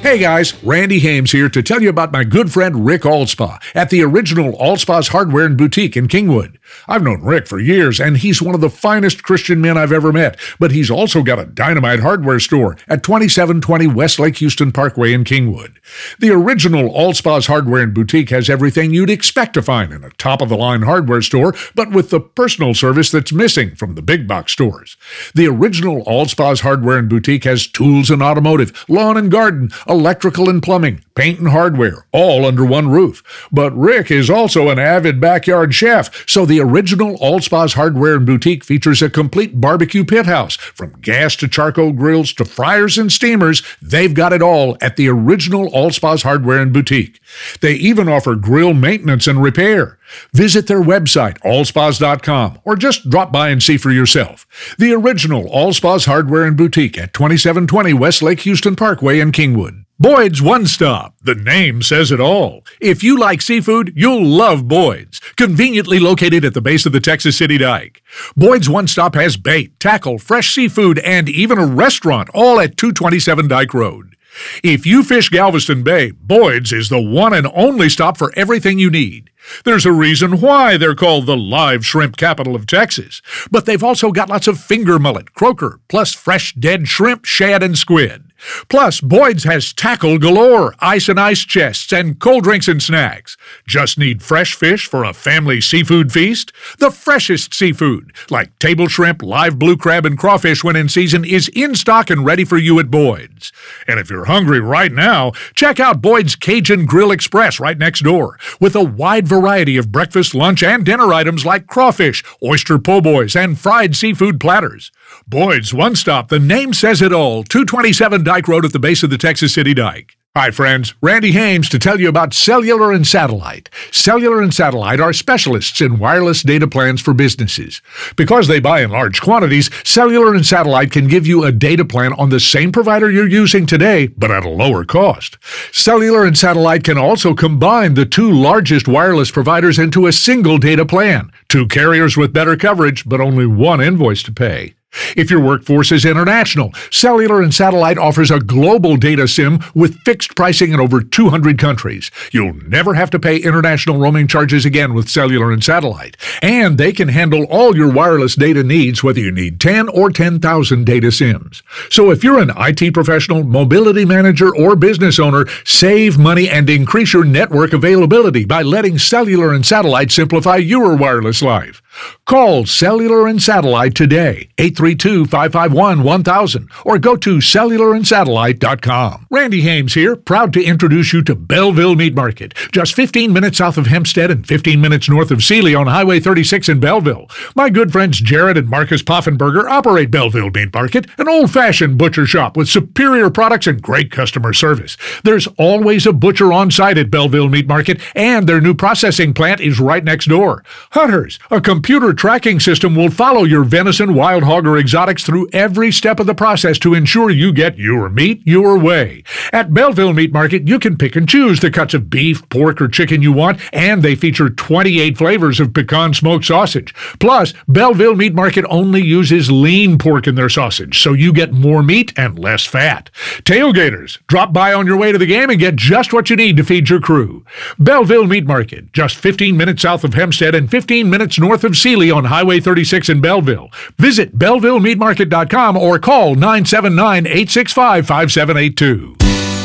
[0.03, 3.91] Hey guys, Randy Hames here to tell you about my good friend Rick Allspa at
[3.91, 6.59] the original Allspa's Hardware and Boutique in Kingwood.
[6.89, 10.13] I've known Rick for years, and he's one of the finest Christian men I've ever
[10.13, 10.39] met.
[10.59, 15.25] But he's also got a dynamite hardware store at 2720 West Lake Houston Parkway in
[15.25, 15.77] Kingwood.
[16.19, 20.43] The original Allspa's Hardware and Boutique has everything you'd expect to find in a top
[20.43, 24.27] of the line hardware store, but with the personal service that's missing from the big
[24.27, 24.97] box stores.
[25.35, 30.63] The original Allspa's Hardware and Boutique has tools and automotive, lawn and garden, electrical and
[30.63, 33.23] plumbing, paint and hardware, all under one roof.
[33.51, 38.65] But Rick is also an avid backyard chef, so the original Allspa's Hardware and Boutique
[38.65, 40.57] features a complete barbecue pit house.
[40.57, 45.09] From gas to charcoal grills to fryers and steamers, they've got it all at the
[45.09, 47.21] original Allspa's Hardware and Boutique.
[47.61, 49.99] They even offer grill maintenance and repair.
[50.33, 54.47] Visit their website, allspas.com, or just drop by and see for yourself.
[54.79, 59.86] The original Allspa's Hardware and Boutique at 2720 West Lake Houston Parkway in Kingwood.
[59.99, 61.15] Boyd's One Stop.
[61.23, 62.63] The name says it all.
[62.83, 65.21] If you like seafood, you'll love Boyd's.
[65.39, 68.03] Conveniently located at the base of the Texas City Dike.
[68.37, 73.49] Boyd's One Stop has bait, tackle, fresh seafood, and even a restaurant, all at 227
[73.49, 74.15] Dike Road.
[74.63, 78.91] If you fish Galveston Bay, Boyd's is the one and only stop for everything you
[78.91, 79.31] need.
[79.65, 83.23] There's a reason why they're called the live shrimp capital of Texas.
[83.51, 87.79] But they've also got lots of finger mullet, croaker, plus fresh dead shrimp, shad, and
[87.79, 88.25] squid.
[88.69, 93.37] Plus, Boyd's has tackle galore, ice and ice chests, and cold drinks and snacks.
[93.67, 96.53] Just need fresh fish for a family seafood feast?
[96.79, 101.49] The freshest seafood, like table shrimp, live blue crab, and crawfish when in season, is
[101.49, 103.53] in stock and ready for you at Boyd's.
[103.87, 108.39] And if you're hungry right now, check out Boyd's Cajun Grill Express right next door,
[108.61, 113.35] with a wide variety of breakfast, lunch, and dinner items like crawfish, oyster po' boys,
[113.37, 114.91] and fried seafood platters.
[115.29, 119.11] Boyd's One Stop, the name says it all, 227 Dike Road at the base of
[119.11, 120.17] the Texas City Dike.
[120.37, 120.95] Hi, friends.
[121.01, 123.71] Randy Hames to tell you about Cellular and Satellite.
[123.91, 127.83] Cellular and Satellite are specialists in wireless data plans for businesses.
[128.15, 132.13] Because they buy in large quantities, Cellular and Satellite can give you a data plan
[132.13, 135.39] on the same provider you're using today, but at a lower cost.
[135.73, 140.87] Cellular and Satellite can also combine the two largest wireless providers into a single data
[140.87, 141.33] plan.
[141.49, 144.76] Two carriers with better coverage, but only one invoice to pay.
[145.17, 150.37] If your workforce is international, Cellular and Satellite offers a global data SIM with fixed
[150.37, 152.11] pricing in over 200 countries.
[152.33, 156.17] You'll never have to pay international roaming charges again with Cellular and Satellite.
[156.43, 160.85] And they can handle all your wireless data needs, whether you need 10 or 10,000
[160.85, 161.63] data SIMs.
[161.89, 167.13] So if you're an IT professional, mobility manager, or business owner, save money and increase
[167.13, 171.83] your network availability by letting Cellular and Satellite simplify your wireless life.
[172.27, 179.27] Call Cellular and Satellite today, 832-551-1000, or go to cellularandsatellite.com.
[179.31, 183.79] Randy Hames here, proud to introduce you to Belleville Meat Market, just 15 minutes south
[183.79, 187.29] of Hempstead and 15 minutes north of Sealy on Highway 36 in Belleville.
[187.55, 192.57] My good friends Jared and Marcus Poffenberger operate Belleville Meat Market, an old-fashioned butcher shop
[192.57, 194.97] with superior products and great customer service.
[195.25, 199.61] There's always a butcher on site at Belleville Meat Market, and their new processing plant
[199.61, 200.65] is right next door.
[200.91, 205.93] Hunters, a computer tracking system will follow your venison, wild hog, or exotics through every
[205.93, 209.23] step of the process to ensure you get your meat your way.
[209.53, 212.89] At Belleville Meat Market, you can pick and choose the cuts of beef, pork, or
[212.89, 216.93] chicken you want, and they feature 28 flavors of pecan smoked sausage.
[217.21, 221.85] Plus, Belleville Meat Market only uses lean pork in their sausage, so you get more
[221.85, 223.11] meat and less fat.
[223.45, 226.57] Tailgaters, drop by on your way to the game and get just what you need
[226.57, 227.45] to feed your crew.
[227.79, 232.11] Belleville Meat Market, just 15 minutes south of Hempstead and 15 minutes north of Sealy
[232.11, 233.71] on Highway 36 in Belleville.
[233.99, 239.17] Visit BellevilleMeatMarket.com or call 979 865 5782.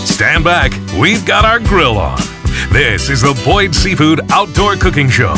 [0.05, 2.19] Stand back, we've got our grill on.
[2.71, 5.35] This is the Boyd Seafood Outdoor Cooking Show.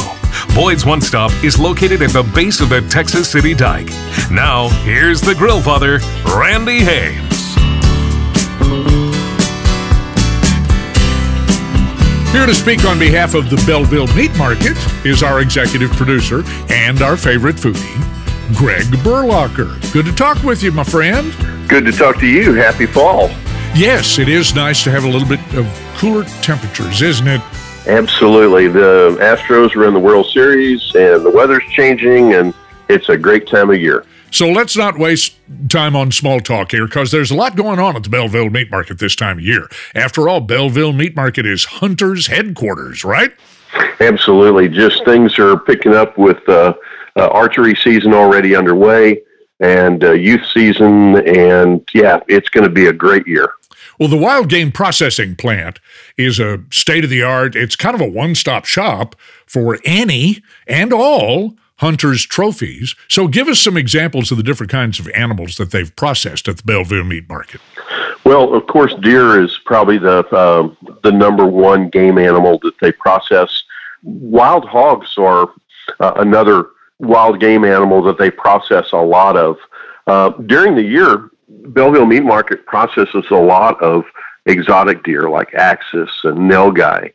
[0.56, 3.90] Boyd's One Stop is located at the base of the Texas City Dike.
[4.32, 7.43] Now, here's the grill father, Randy Hames.
[12.34, 17.00] Here to speak on behalf of the Belleville Meat Market is our executive producer and
[17.04, 19.80] our favorite foodie, Greg Berlocher.
[19.94, 21.32] Good to talk with you, my friend.
[21.70, 22.54] Good to talk to you.
[22.54, 23.30] Happy fall.
[23.76, 27.40] Yes, it is nice to have a little bit of cooler temperatures, isn't it?
[27.86, 28.68] Absolutely.
[28.68, 32.52] The Astros are in the World Series and the weather's changing and
[32.90, 34.06] it's a great time of year.
[34.34, 35.36] So let's not waste
[35.70, 38.72] time on small talk here because there's a lot going on at the Belleville Meat
[38.72, 39.70] Market this time of year.
[39.94, 43.32] After all, Belleville Meat Market is Hunter's headquarters, right?
[44.00, 44.70] Absolutely.
[44.70, 46.74] Just things are picking up with uh,
[47.16, 49.22] uh, archery season already underway
[49.60, 51.20] and uh, youth season.
[51.28, 53.54] And yeah, it's going to be a great year.
[54.00, 55.80] Well, the wild game processing plant
[56.18, 59.16] is a state of the art, it's kind of a one stop shop
[59.46, 62.96] for any and all hunters' trophies.
[63.10, 66.58] So give us some examples of the different kinds of animals that they've processed at
[66.58, 67.60] the Belleville Meat Market.
[68.24, 70.70] Well, of course, deer is probably the uh,
[71.04, 73.50] the number one game animal that they process.
[74.02, 75.50] Wild hogs are
[76.00, 76.70] uh, another
[77.00, 79.58] wild game animal that they process a lot of.
[80.08, 84.06] Uh, during the year, Belleville Meat Market processes a lot of
[84.46, 87.12] exotic deer like axis and nilgai,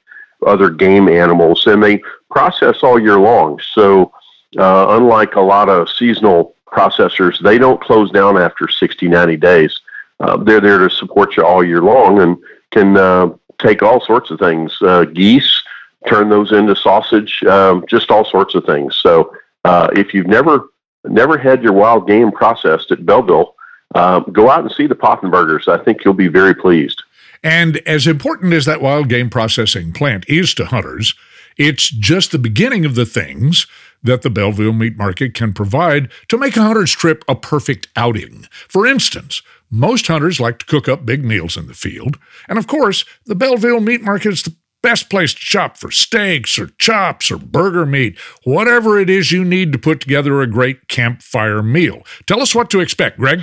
[0.47, 3.59] other game animals, and they process all year long.
[3.73, 4.13] So
[4.57, 9.81] uh, unlike a lot of seasonal processors, they don't close down after 60, 90 days.
[10.21, 12.37] Uh, they're there to support you all year long and
[12.73, 14.77] can uh, take all sorts of things.
[14.81, 15.63] Uh, geese,
[16.07, 18.97] turn those into sausage, um, just all sorts of things.
[19.03, 19.33] So
[19.65, 20.69] uh, if you've never
[21.05, 23.55] never had your wild game processed at Belleville,
[23.95, 25.69] uh, go out and see the Poffenbergers.
[25.69, 27.03] I think you'll be very pleased.
[27.43, 31.15] And as important as that wild game processing plant is to hunters,
[31.57, 33.67] it's just the beginning of the things
[34.03, 38.47] that the Belleville Meat Market can provide to make a hunter's trip a perfect outing.
[38.69, 42.67] For instance, most hunters like to cook up big meals in the field, and of
[42.67, 47.31] course, the Belleville Meat Market is the best place to shop for steaks or chops
[47.31, 52.03] or burger meat, whatever it is you need to put together a great campfire meal.
[52.27, 53.43] Tell us what to expect, Greg.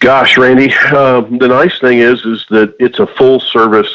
[0.00, 3.90] Gosh, Randy, uh, the nice thing is is that it's a full service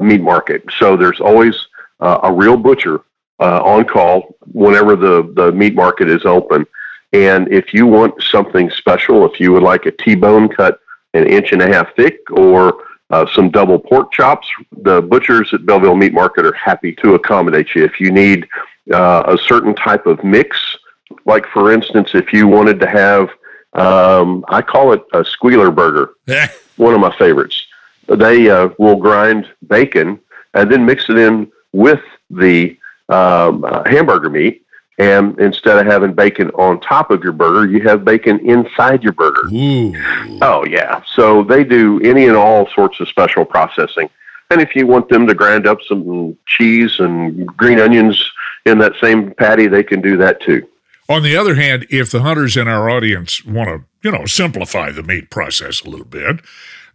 [0.00, 1.54] meat market, so there's always
[2.00, 3.00] uh, a real butcher
[3.40, 6.66] uh, on call whenever the, the meat market is open.
[7.12, 10.80] And if you want something special, if you would like a T-bone cut
[11.14, 14.48] an inch and a half thick or uh, some double pork chops,
[14.82, 17.84] the butchers at Belleville Meat Market are happy to accommodate you.
[17.84, 18.48] If you need
[18.92, 20.76] uh, a certain type of mix,
[21.24, 23.30] like for instance, if you wanted to have,
[23.74, 26.14] um, I call it a squealer burger,
[26.76, 27.64] one of my favorites.
[28.08, 30.20] They uh, will grind bacon
[30.52, 32.76] and then mix it in with the
[33.08, 34.62] um, uh, hamburger meat.
[34.96, 39.12] And instead of having bacon on top of your burger, you have bacon inside your
[39.12, 39.48] burger.
[39.52, 39.92] Ooh.
[40.40, 41.02] Oh, yeah.
[41.14, 44.08] So they do any and all sorts of special processing.
[44.50, 48.24] And if you want them to grind up some cheese and green onions
[48.66, 50.64] in that same patty, they can do that too.
[51.08, 54.90] On the other hand, if the hunters in our audience want to, you know, simplify
[54.92, 56.40] the meat process a little bit,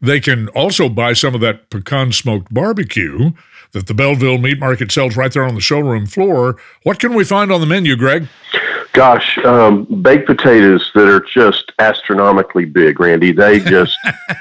[0.02, 3.32] they can also buy some of that pecan smoked barbecue
[3.72, 6.58] that the Belleville Meat Market sells right there on the showroom floor.
[6.84, 8.28] What can we find on the menu, Greg?
[8.94, 13.32] Gosh, um, baked potatoes that are just astronomically big, Randy.
[13.32, 13.98] They just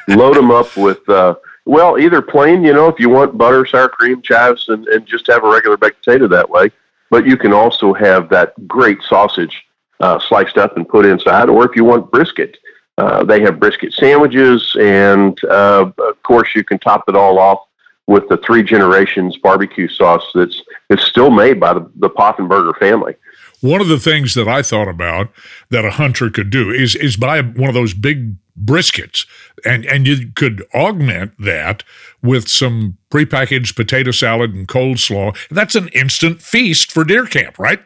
[0.08, 1.34] load them up with, uh,
[1.66, 5.26] well, either plain, you know, if you want butter, sour cream, chives, and, and just
[5.26, 6.70] have a regular baked potato that way.
[7.10, 9.64] But you can also have that great sausage
[10.00, 12.56] uh, sliced up and put inside, or if you want brisket.
[12.98, 17.60] Uh, they have brisket sandwiches, and uh, of course, you can top it all off
[18.08, 23.14] with the three generations barbecue sauce that's it's still made by the, the Poffenberger family.
[23.60, 25.30] One of the things that I thought about
[25.70, 29.26] that a hunter could do is is buy one of those big briskets,
[29.64, 31.84] and and you could augment that
[32.20, 35.36] with some prepackaged potato salad and coleslaw.
[35.50, 37.80] That's an instant feast for deer camp, right?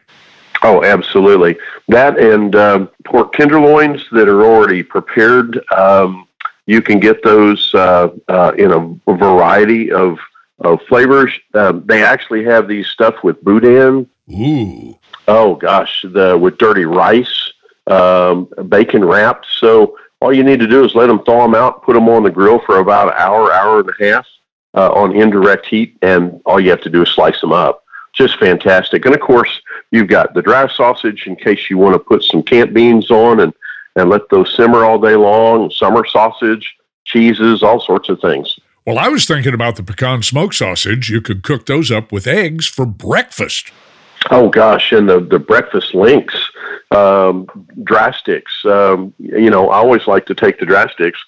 [0.63, 1.57] Oh, absolutely.
[1.89, 5.61] That and um, pork tenderloins that are already prepared.
[5.71, 6.27] Um,
[6.65, 10.17] you can get those uh, uh, in a variety of,
[10.59, 11.31] of flavors.
[11.53, 14.07] Um, they actually have these stuff with boudin.
[14.31, 14.97] Ooh.
[15.27, 17.53] Oh gosh, the with dirty rice,
[17.87, 19.45] um, bacon wrapped.
[19.59, 22.23] So all you need to do is let them thaw them out, put them on
[22.23, 24.25] the grill for about an hour, hour and a half
[24.73, 27.82] uh, on indirect heat, and all you have to do is slice them up.
[28.13, 29.05] Just fantastic.
[29.05, 32.43] And of course, you've got the dry sausage in case you want to put some
[32.43, 33.53] camp beans on and
[33.95, 35.69] and let those simmer all day long.
[35.69, 38.57] Summer sausage, cheeses, all sorts of things.
[38.85, 41.09] Well, I was thinking about the pecan smoked sausage.
[41.09, 43.71] You could cook those up with eggs for breakfast.
[44.31, 46.35] Oh gosh, and the the breakfast links,
[46.91, 47.47] um,
[47.83, 48.53] dry sticks.
[48.65, 51.19] Um, you know, I always like to take the dry sticks,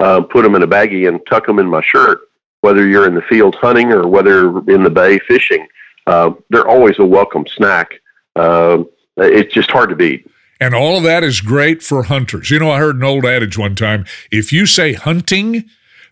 [0.00, 2.20] uh, put them in a baggie, and tuck them in my shirt.
[2.60, 5.66] Whether you're in the field hunting or whether in the bay fishing,
[6.10, 8.00] uh, they're always a welcome snack.
[8.34, 8.82] Uh,
[9.16, 10.28] it's just hard to beat.
[10.60, 12.50] And all of that is great for hunters.
[12.50, 15.64] You know, I heard an old adage one time if you say hunting,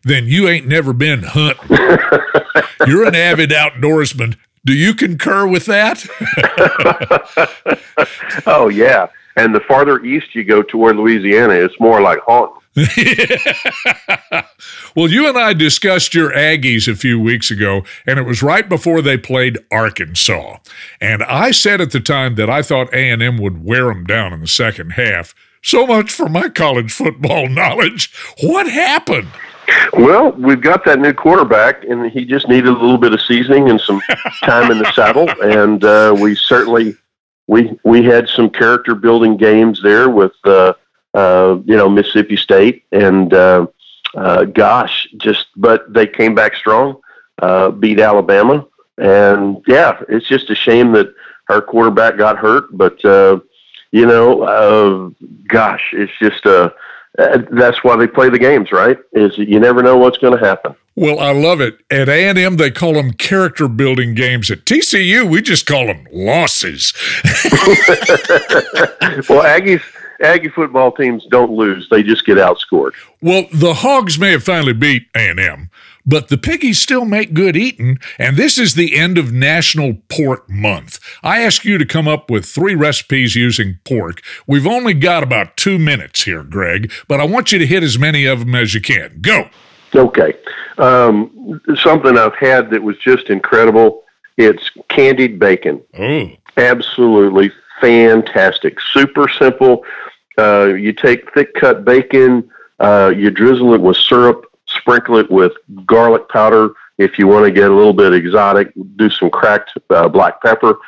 [0.04, 1.68] then you ain't never been hunting.
[2.86, 4.36] You're an avid outdoorsman.
[4.64, 6.04] Do you concur with that?
[8.46, 9.08] oh, yeah.
[9.36, 12.57] And the farther east you go toward Louisiana, it's more like haunting.
[14.96, 18.68] well, you and I discussed your Aggies a few weeks ago, and it was right
[18.68, 20.58] before they played Arkansas.
[21.00, 24.40] And I said at the time that I thought A&M would wear them down in
[24.40, 25.34] the second half.
[25.62, 28.12] So much for my college football knowledge.
[28.42, 29.28] What happened?
[29.92, 33.68] Well, we've got that new quarterback, and he just needed a little bit of seasoning
[33.68, 34.00] and some
[34.44, 35.28] time in the saddle.
[35.42, 36.96] And uh, we certainly
[37.48, 40.74] we we had some character building games there with uh,
[41.18, 43.66] uh, you know Mississippi State, and uh,
[44.14, 47.00] uh, gosh, just but they came back strong,
[47.40, 48.66] uh, beat Alabama,
[48.98, 51.14] and yeah, it's just a shame that
[51.48, 53.04] our quarterback got hurt, but.
[53.04, 53.40] Uh,
[53.90, 55.10] you know, uh,
[55.48, 56.70] gosh, it's just uh,
[57.18, 58.98] uh, that's why they play the games, right?
[59.12, 60.74] Is you never know what's going to happen.
[60.94, 61.78] Well, I love it.
[61.90, 64.50] At A and M, they call them character building games.
[64.50, 66.92] At TCU, we just call them losses.
[69.28, 69.82] well, Aggies.
[70.22, 72.92] Aggie football teams don't lose; they just get outscored.
[73.20, 75.70] Well, the Hogs may have finally beat A and M,
[76.04, 80.48] but the piggies still make good eating, and this is the end of National Pork
[80.48, 81.00] Month.
[81.22, 84.22] I ask you to come up with three recipes using pork.
[84.46, 87.98] We've only got about two minutes here, Greg, but I want you to hit as
[87.98, 89.18] many of them as you can.
[89.20, 89.48] Go.
[89.94, 90.34] Okay.
[90.78, 94.02] Um, something I've had that was just incredible.
[94.36, 95.82] It's candied bacon.
[95.98, 96.30] Oh.
[96.56, 97.50] Absolutely
[97.80, 98.78] fantastic.
[98.92, 99.84] Super simple.
[100.38, 105.52] Uh, you take thick cut bacon, uh, you drizzle it with syrup, sprinkle it with
[105.84, 106.70] garlic powder.
[106.96, 110.78] If you want to get a little bit exotic, do some cracked uh, black pepper.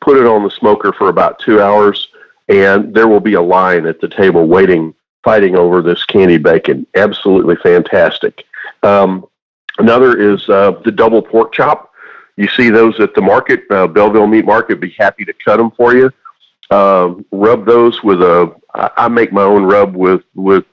[0.00, 2.08] Put it on the smoker for about two hours,
[2.48, 6.86] and there will be a line at the table waiting, fighting over this candy bacon.
[6.94, 8.44] Absolutely fantastic.
[8.82, 9.26] Um,
[9.78, 11.92] another is uh, the double pork chop.
[12.36, 14.80] You see those at the market, uh, Belleville Meat Market.
[14.80, 16.10] Be happy to cut them for you.
[16.70, 18.54] Rub those with a.
[18.74, 20.64] I make my own rub with with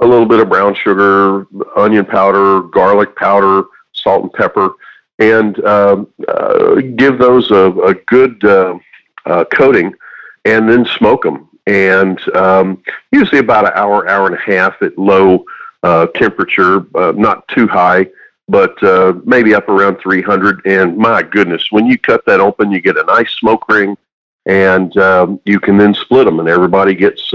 [0.00, 1.46] a little bit of brown sugar,
[1.76, 4.70] onion powder, garlic powder, salt and pepper,
[5.18, 8.78] and um, uh, give those a, a good uh,
[9.26, 9.92] uh, coating,
[10.44, 11.48] and then smoke them.
[11.66, 12.82] And um,
[13.12, 15.44] usually about an hour, hour and a half at low
[15.82, 18.06] uh, temperature, uh, not too high,
[18.48, 20.62] but uh, maybe up around 300.
[20.64, 23.96] And my goodness, when you cut that open, you get a nice smoke ring,
[24.48, 27.32] and um, you can then split them, and everybody gets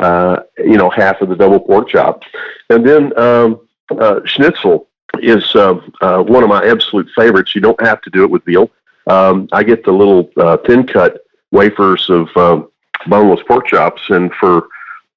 [0.00, 2.22] uh, you know, half of the double pork chop.
[2.70, 3.60] And then um,
[3.90, 4.88] uh, schnitzel
[5.20, 7.54] is uh, uh, one of my absolute favorites.
[7.54, 8.70] You don't have to do it with veal.
[9.06, 12.62] Um, I get the little uh, thin cut wafers of uh,
[13.06, 14.68] boneless pork chops, and for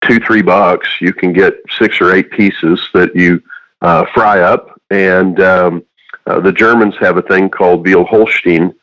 [0.07, 3.41] two, three bucks, you can get six or eight pieces that you
[3.81, 4.79] uh, fry up.
[4.89, 5.85] And um,
[6.25, 8.73] uh, the Germans have a thing called veal Holstein,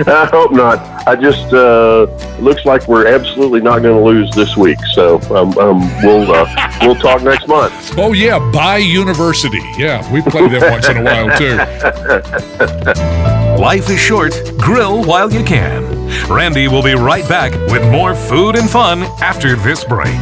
[0.06, 0.78] I hope not.
[1.08, 2.04] I just uh,
[2.38, 4.76] looks like we're absolutely not going to lose this week.
[4.92, 6.44] So um, um, we'll uh,
[6.82, 7.94] we'll talk next month.
[7.96, 9.62] Oh yeah, by University.
[9.78, 11.56] Yeah, we play them once in a while too.
[13.58, 14.52] Life is short.
[14.56, 15.82] Grill while you can.
[16.28, 20.14] Randy will be right back with more food and fun after this break.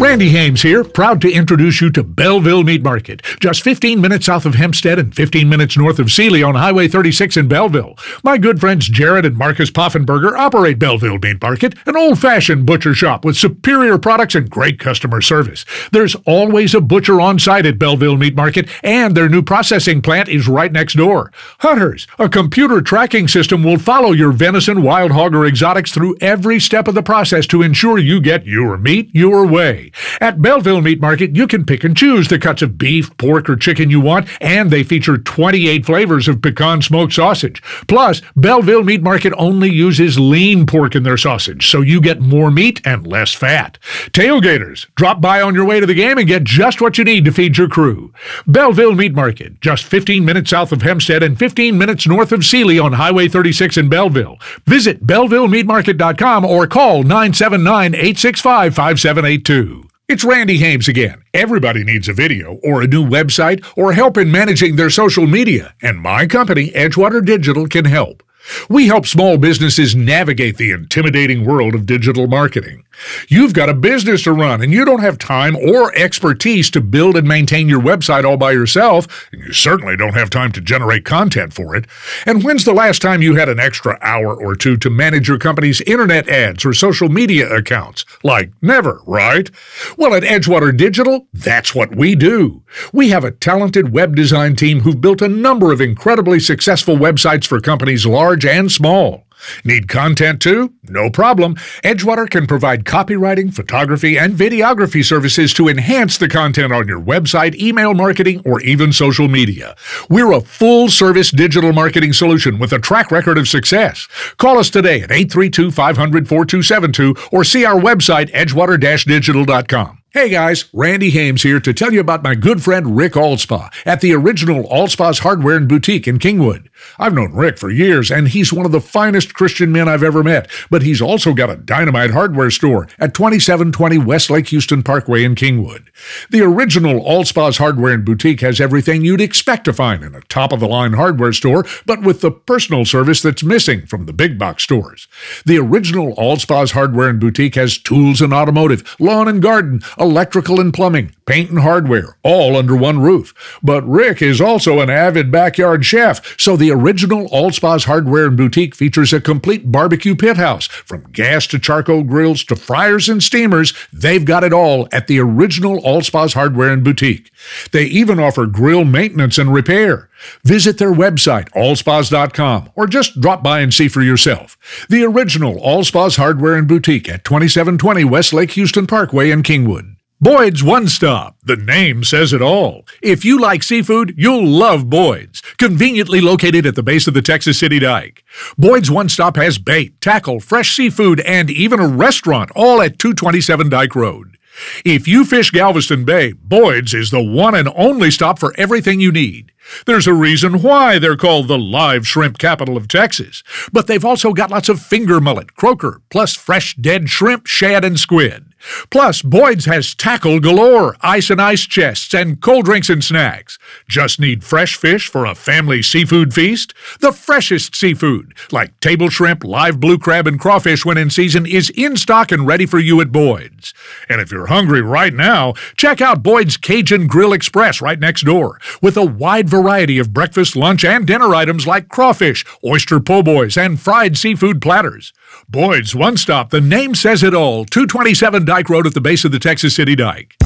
[0.00, 4.44] Randy Hames here, proud to introduce you to Belleville Meat Market, just 15 minutes south
[4.44, 7.96] of Hempstead and 15 minutes north of Sealy on Highway 36 in Belleville.
[8.22, 13.24] My good friends Jared and Marcus Poffenberger operate Belleville Meat Market, an old-fashioned butcher shop
[13.24, 15.64] with superior products and great customer service.
[15.90, 20.28] There's always a butcher on site at Belleville Meat Market, and their new processing plant
[20.28, 21.32] is right next door.
[21.60, 26.60] Hunters, a computer tracking system will follow your venison, wild hog, or exotics through every
[26.60, 29.83] step of the process to ensure you get your meat your way.
[30.20, 33.56] At Belleville Meat Market, you can pick and choose the cuts of beef, pork, or
[33.56, 37.62] chicken you want, and they feature 28 flavors of pecan smoked sausage.
[37.88, 42.50] Plus, Belleville Meat Market only uses lean pork in their sausage, so you get more
[42.50, 43.78] meat and less fat.
[44.10, 47.24] Tailgaters, drop by on your way to the game and get just what you need
[47.24, 48.12] to feed your crew.
[48.46, 52.78] Belleville Meat Market, just 15 minutes south of Hempstead and 15 minutes north of Sealy
[52.78, 54.38] on Highway 36 in Belleville.
[54.66, 59.73] Visit BellevilleMeatMarket.com or call 979 865 5782.
[60.06, 61.22] It's Randy Hames again.
[61.32, 65.74] Everybody needs a video or a new website or help in managing their social media,
[65.80, 68.22] and my company, Edgewater Digital, can help.
[68.68, 72.84] We help small businesses navigate the intimidating world of digital marketing.
[73.28, 77.16] You've got a business to run and you don't have time or expertise to build
[77.16, 81.04] and maintain your website all by yourself, and you certainly don't have time to generate
[81.04, 81.86] content for it.
[82.26, 85.38] And when's the last time you had an extra hour or two to manage your
[85.38, 88.04] company's internet ads or social media accounts?
[88.22, 89.50] Like never, right?
[89.96, 92.62] Well, at Edgewater Digital, that's what we do.
[92.92, 97.46] We have a talented web design team who've built a number of incredibly successful websites
[97.46, 99.24] for companies large and small.
[99.64, 100.72] Need content too?
[100.84, 101.56] No problem.
[101.82, 107.54] Edgewater can provide copywriting, photography, and videography services to enhance the content on your website,
[107.56, 109.76] email marketing, or even social media.
[110.08, 114.06] We're a full service digital marketing solution with a track record of success.
[114.36, 120.03] Call us today at 832 500 4272 or see our website, edgewater digital.com.
[120.14, 124.00] Hey guys, Randy Hames here to tell you about my good friend Rick Allspa at
[124.00, 126.68] the original Allspa's Hardware and Boutique in Kingwood.
[127.00, 130.22] I've known Rick for years, and he's one of the finest Christian men I've ever
[130.22, 135.24] met, but he's also got a dynamite hardware store at 2720 West Lake Houston Parkway
[135.24, 135.88] in Kingwood.
[136.30, 140.52] The original Allspa's Hardware and Boutique has everything you'd expect to find in a top
[140.52, 144.38] of the line hardware store, but with the personal service that's missing from the big
[144.38, 145.08] box stores.
[145.44, 150.72] The original Allspa's Hardware and Boutique has tools and automotive, lawn and garden, electrical and
[150.72, 153.34] plumbing, paint and hardware, all under one roof.
[153.62, 158.74] But Rick is also an avid backyard chef, so the original Allspa's Hardware and Boutique
[158.74, 160.66] features a complete barbecue pit house.
[160.66, 165.18] From gas to charcoal grills to fryers and steamers, they've got it all at the
[165.18, 167.30] original Allspa's Hardware and Boutique.
[167.72, 170.10] They even offer grill maintenance and repair.
[170.44, 174.56] Visit their website, allspas.com, or just drop by and see for yourself.
[174.88, 179.93] The original Allspas Hardware and Boutique at 2720 West Lake Houston Parkway in Kingwood.
[180.20, 181.36] Boyd's One Stop.
[181.42, 182.86] The name says it all.
[183.02, 185.42] If you like seafood, you'll love Boyd's.
[185.58, 188.22] Conveniently located at the base of the Texas City Dike.
[188.56, 193.68] Boyd's One Stop has bait, tackle, fresh seafood, and even a restaurant, all at 227
[193.68, 194.38] Dike Road.
[194.84, 199.10] If you fish Galveston Bay, Boyd's is the one and only stop for everything you
[199.10, 199.50] need.
[199.84, 203.42] There's a reason why they're called the live shrimp capital of Texas.
[203.72, 207.98] But they've also got lots of finger mullet, croaker, plus fresh dead shrimp, shad, and
[207.98, 208.53] squid.
[208.90, 213.58] Plus, Boyd's has tackle galore, ice and ice chests, and cold drinks and snacks.
[213.88, 216.74] Just need fresh fish for a family seafood feast?
[217.00, 221.70] The freshest seafood, like table shrimp, live blue crab, and crawfish when in season, is
[221.70, 223.74] in stock and ready for you at Boyd's.
[224.08, 228.60] And if you're hungry right now, check out Boyd's Cajun Grill Express right next door,
[228.80, 233.56] with a wide variety of breakfast, lunch, and dinner items like crawfish, oyster po' boys,
[233.56, 235.12] and fried seafood platters.
[235.48, 239.32] Boyd's One Stop, the name says it all, 227 Dike Road at the base of
[239.32, 240.36] the Texas City Dike.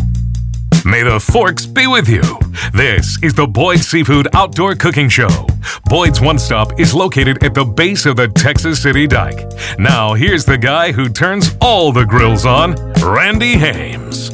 [0.83, 2.23] May the forks be with you.
[2.73, 5.29] This is the Boyd Seafood Outdoor Cooking Show.
[5.91, 9.53] Boyd's One Stop is located at the base of the Texas City Dike.
[9.79, 14.31] Now, here's the guy who turns all the grills on, Randy Hames.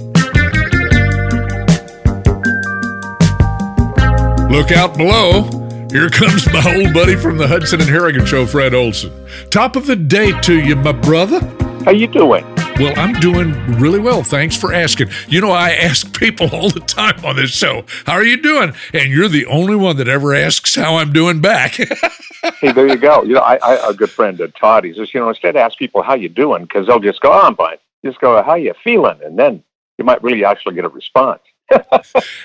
[4.52, 5.50] Look out below.
[5.90, 9.10] Here comes my old buddy from the Hudson and Harrigan Show, Fred Olson.
[9.50, 11.40] Top of the day to you, my brother.
[11.84, 12.53] How you doing?
[12.76, 14.24] Well, I'm doing really well.
[14.24, 15.08] Thanks for asking.
[15.28, 18.72] You know, I ask people all the time on this show, How are you doing?
[18.92, 21.74] And you're the only one that ever asks how I'm doing back.
[22.60, 23.22] hey, there you go.
[23.22, 24.82] You know, I, I a good friend of Todd.
[24.84, 27.42] He says, you know, instead ask people how you doing because they'll just go, oh,
[27.42, 27.76] I'm fine.
[28.04, 29.20] Just go, how you feeling?
[29.24, 29.62] And then
[29.96, 31.42] you might really actually get a response.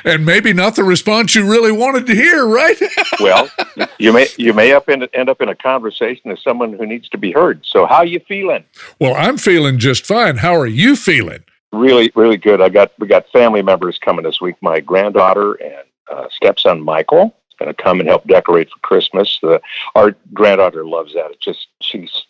[0.06, 2.78] And maybe not the response you really wanted to hear, right?
[3.20, 3.50] well,
[3.98, 7.10] you may you may up end, end up in a conversation with someone who needs
[7.10, 7.66] to be heard.
[7.66, 8.64] So, how you feeling?
[9.00, 10.38] Well, I'm feeling just fine.
[10.38, 11.44] How are you feeling?
[11.72, 12.62] really, really good.
[12.62, 14.56] I got we got family members coming this week.
[14.62, 19.38] My granddaughter and uh, stepson Michael going to come and help decorate for Christmas.
[19.42, 19.62] The,
[19.94, 21.32] our granddaughter loves that.
[21.32, 22.26] It's just she's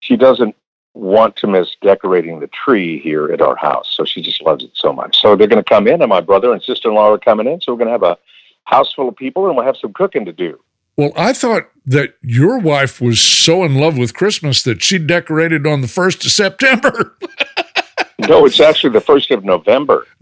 [0.00, 0.54] she doesn't
[0.94, 4.70] want to miss decorating the tree here at our house, so she just loves it
[4.74, 5.20] so much.
[5.20, 7.46] So they're going to come in, and my brother and sister in law are coming
[7.46, 7.60] in.
[7.60, 8.16] So we're going to have a
[8.64, 10.58] house full of people, and we'll have some cooking to do.
[10.96, 15.66] Well, I thought that your wife was so in love with Christmas that she decorated
[15.66, 17.16] on the 1st of September.
[18.20, 20.06] no, it's actually the 1st of November.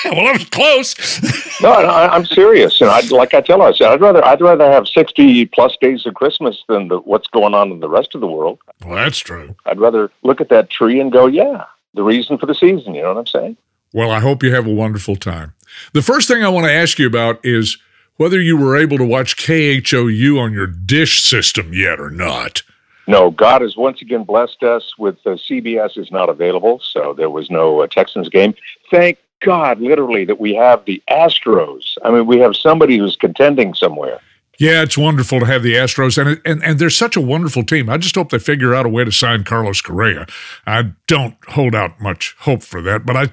[0.12, 1.60] well, I was close.
[1.60, 2.80] no, I, am serious.
[2.80, 5.46] You know, I, like I tell her, I said, I'd rather, I'd rather have 60
[5.46, 8.58] plus days of Christmas than the, what's going on in the rest of the world.
[8.84, 9.54] Well, that's true.
[9.66, 12.94] I'd rather look at that tree and go, yeah, the reason for the season.
[12.94, 13.56] You know what I'm saying?
[13.92, 15.54] Well, I hope you have a wonderful time.
[15.92, 17.76] The first thing I want to ask you about is
[18.16, 22.62] whether you were able to watch KHOU on your dish system yet or not.
[23.06, 27.30] No, God has once again blessed us with uh, CBS is not available, so there
[27.30, 28.54] was no uh, Texans game.
[28.90, 31.96] Thank God, literally, that we have the Astros.
[32.04, 34.20] I mean, we have somebody who's contending somewhere.
[34.60, 37.88] Yeah, it's wonderful to have the Astros, and and and they're such a wonderful team.
[37.88, 40.26] I just hope they figure out a way to sign Carlos Correa.
[40.66, 43.28] I don't hold out much hope for that, but I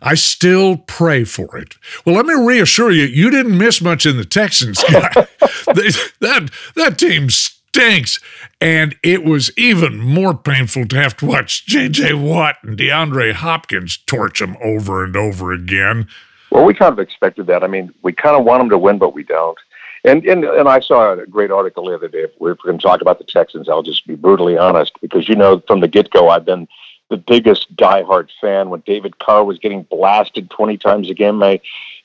[0.00, 1.74] I still pray for it.
[2.06, 4.78] Well, let me reassure you, you didn't miss much in the Texans.
[4.82, 7.28] that that team
[7.68, 8.20] stinks,
[8.60, 12.14] and it was even more painful to have to watch J.J.
[12.14, 16.08] Watt and DeAndre Hopkins torch them over and over again.
[16.50, 17.62] Well, we kind of expected that.
[17.62, 19.58] I mean, we kind of want them to win, but we don't.
[20.04, 22.22] And, and and I saw a great article the other day.
[22.22, 25.34] If we're going to talk about the Texans, I'll just be brutally honest because you
[25.34, 26.68] know from the get go, I've been
[27.10, 28.70] the biggest diehard fan.
[28.70, 31.60] When David Carr was getting blasted twenty times a game, my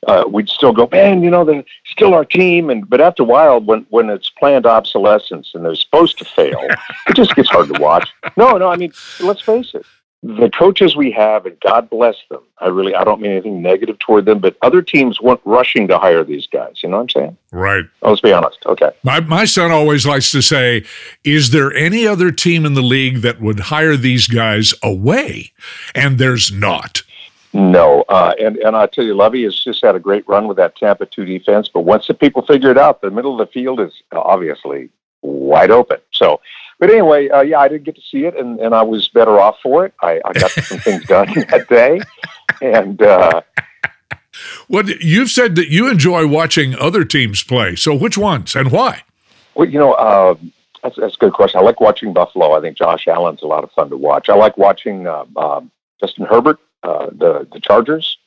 [0.07, 2.69] uh, we'd still go, man, you know, they're still our team.
[2.69, 6.59] And but after a while, when when it's planned obsolescence and they're supposed to fail,
[7.07, 8.09] it just gets hard to watch.
[8.37, 9.85] No, no, I mean, let's face it
[10.23, 12.41] the coaches we have, and God bless them.
[12.59, 15.99] I really, I don't mean anything negative toward them, but other teams weren't rushing to
[15.99, 16.81] hire these guys.
[16.81, 17.37] You know what I'm saying?
[17.51, 17.83] Right.
[18.01, 18.59] Oh, let's be honest.
[18.65, 18.89] Okay.
[19.03, 20.85] My my son always likes to say,
[21.25, 25.51] "Is there any other team in the league that would hire these guys away?"
[25.93, 27.03] And there's not.
[27.53, 30.57] No, uh, and and I tell you, Lovie has just had a great run with
[30.57, 31.67] that Tampa two defense.
[31.67, 34.89] But once the people figure it out, the middle of the field is obviously
[35.21, 35.99] wide open.
[36.11, 36.41] So
[36.83, 39.39] but anyway, uh, yeah, I didn't get to see it, and, and I was better
[39.39, 39.93] off for it.
[40.01, 42.01] I, I got some things done that day,
[42.61, 43.41] and uh,
[44.67, 47.77] well, you've said that you enjoy watching other teams play.
[47.77, 49.03] So which ones and why?
[49.55, 50.35] Well, you know, uh,
[50.81, 51.59] that's, that's a good question.
[51.59, 52.51] I like watching Buffalo.
[52.51, 54.27] I think Josh Allen's a lot of fun to watch.
[54.27, 55.61] I like watching uh, uh,
[56.01, 58.17] Justin Herbert, uh, the the Chargers,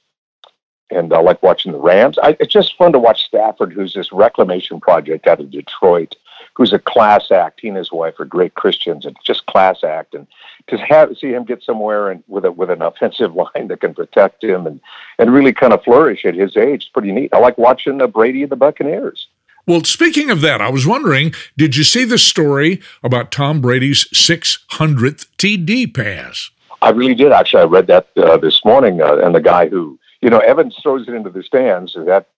[0.90, 2.18] and I like watching the Rams.
[2.22, 6.14] I, it's just fun to watch Stafford, who's this reclamation project out of Detroit
[6.56, 7.60] who's a class act.
[7.60, 10.14] He and his wife are great Christians, and just class act.
[10.14, 10.26] And
[10.68, 13.94] to have see him get somewhere and with a, with an offensive line that can
[13.94, 14.80] protect him and
[15.18, 17.32] and really kind of flourish at his age, it's pretty neat.
[17.32, 19.28] I like watching uh, Brady and the Buccaneers.
[19.66, 24.04] Well, speaking of that, I was wondering, did you see the story about Tom Brady's
[24.14, 26.50] 600th TD pass?
[26.82, 27.32] I really did.
[27.32, 30.76] Actually, I read that uh, this morning, uh, and the guy who, you know, Evans
[30.82, 32.28] throws it into the stands, and that,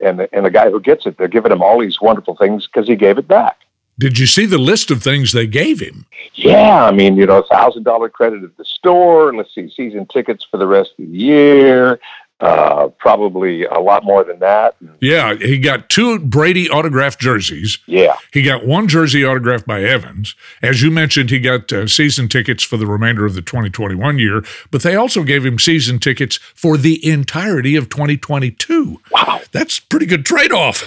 [0.00, 2.66] and the, and the guy who gets it, they're giving him all these wonderful things
[2.66, 3.58] because he gave it back.
[3.98, 6.06] Did you see the list of things they gave him?
[6.34, 9.34] Yeah, I mean, you know, thousand dollar credit at the store.
[9.34, 11.98] Let's see, season tickets for the rest of the year
[12.40, 14.76] uh, probably a lot more than that.
[15.00, 17.78] Yeah, he got two Brady autographed jerseys.
[17.86, 18.16] Yeah.
[18.32, 20.36] He got one jersey autographed by Evans.
[20.62, 24.44] As you mentioned, he got uh, season tickets for the remainder of the 2021 year,
[24.70, 29.00] but they also gave him season tickets for the entirety of 2022.
[29.10, 29.40] Wow.
[29.50, 30.84] That's pretty good trade off.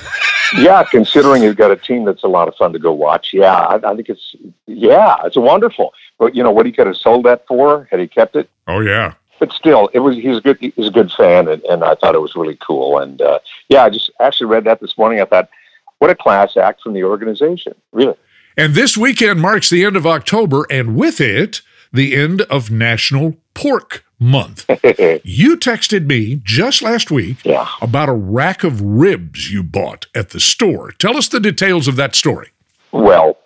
[0.58, 3.32] yeah, considering he's got a team that's a lot of fun to go watch.
[3.34, 4.36] Yeah, I, I think it's,
[4.68, 5.94] yeah, it's wonderful.
[6.18, 8.50] But, you know, what he could have sold that for had he kept it?
[8.68, 11.84] Oh, yeah but still, it was he's a good he's a good fan, and, and
[11.84, 13.00] I thought it was really cool.
[13.00, 13.40] And uh,
[13.70, 15.20] yeah, I just actually read that this morning.
[15.20, 15.50] I thought,
[15.98, 18.16] what a class act from the organization, really.
[18.56, 23.36] And this weekend marks the end of October, and with it, the end of National
[23.56, 24.68] Pork Month.
[25.24, 27.68] you texted me just last week yeah.
[27.82, 30.92] about a rack of ribs you bought at the store.
[30.92, 32.50] Tell us the details of that story.
[32.92, 33.40] Well,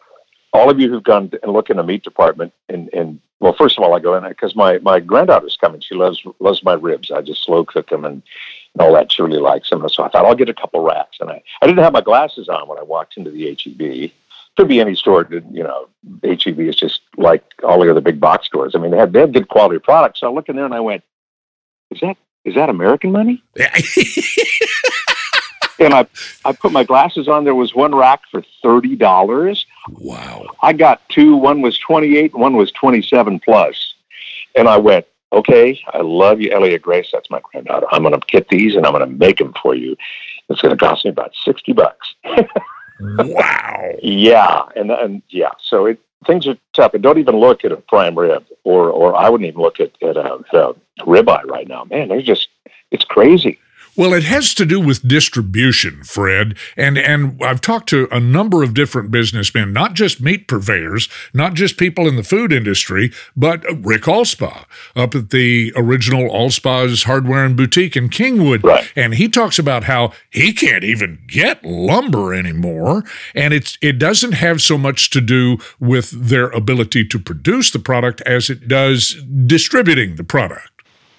[0.52, 3.77] all of you who've gone and looked in the meat department and, and well, first
[3.77, 5.81] of all, I go in there because my, my granddaughter's coming.
[5.81, 7.11] She loves loves my ribs.
[7.11, 8.23] I just slow cook them and,
[8.73, 9.11] and all that.
[9.11, 9.88] She really likes them.
[9.89, 11.17] So I thought I'll get a couple racks.
[11.19, 14.11] And I, I didn't have my glasses on when I walked into the HEB.
[14.55, 15.27] Could be any store.
[15.29, 15.89] You know,
[16.23, 18.73] HEB is just like all the other big box stores.
[18.73, 20.21] I mean, they have they have good quality products.
[20.21, 21.03] So I looked in there and I went,
[21.91, 22.15] "Is that
[22.45, 23.43] is that American money?"
[25.79, 26.07] and I
[26.45, 27.43] I put my glasses on.
[27.43, 29.65] There was one rack for thirty dollars.
[29.89, 30.45] Wow!
[30.61, 31.36] I got two.
[31.36, 33.93] One was twenty eight, one was twenty seven plus.
[34.55, 35.05] And I went,
[35.36, 37.09] okay, I love you, Elliot Grace.
[37.11, 37.88] That's my granddaughter.
[37.91, 39.95] I'm going to get these and I'm going to make them for you.
[40.49, 42.15] It's going to cost me about 60 bucks.
[42.99, 43.91] wow.
[44.01, 44.63] Yeah.
[44.75, 46.93] And, and yeah, so it, things are tough.
[46.93, 49.91] And don't even look at a prime rib or, or I wouldn't even look at,
[50.01, 51.83] at, a, at a ribeye right now.
[51.86, 52.47] Man, they're just,
[52.91, 53.59] it's crazy.
[53.98, 56.58] Well, it has to do with distribution, Fred.
[56.76, 61.54] And and I've talked to a number of different businessmen, not just meat purveyors, not
[61.54, 64.66] just people in the food industry, but Rick Allspa
[64.96, 68.64] up at the original Allspa's Hardware and Boutique in Kingwood.
[68.64, 68.91] Right.
[68.96, 73.04] And he talks about how he can't even get lumber anymore.
[73.34, 77.80] And it's it doesn't have so much to do with their ability to produce the
[77.80, 79.16] product as it does
[79.46, 80.74] distributing the product.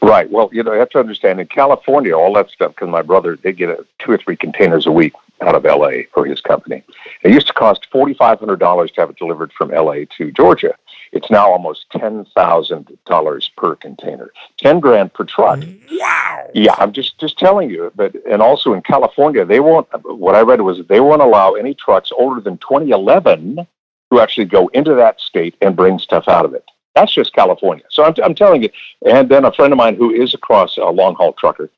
[0.07, 0.31] Right.
[0.31, 3.37] Well, you know, you have to understand in California, all that stuff, because my brother,
[3.43, 6.85] they get a, two or three containers a week out of LA for his company.
[7.23, 10.77] It used to cost $4,500 to have it delivered from LA to Georgia.
[11.11, 15.65] It's now almost $10,000 per container, 10 grand per truck.
[15.91, 16.51] Wow.
[16.55, 17.91] Yeah, I'm just, just telling you.
[17.97, 21.75] But, and also in California, they won't, what I read was they won't allow any
[21.75, 23.67] trucks older than 2011
[24.13, 26.65] to actually go into that state and bring stuff out of it.
[26.97, 27.85] That's just California.
[27.91, 28.71] So I'm, I'm telling you.
[29.05, 31.71] And then a friend of mine who is across a long haul trucker,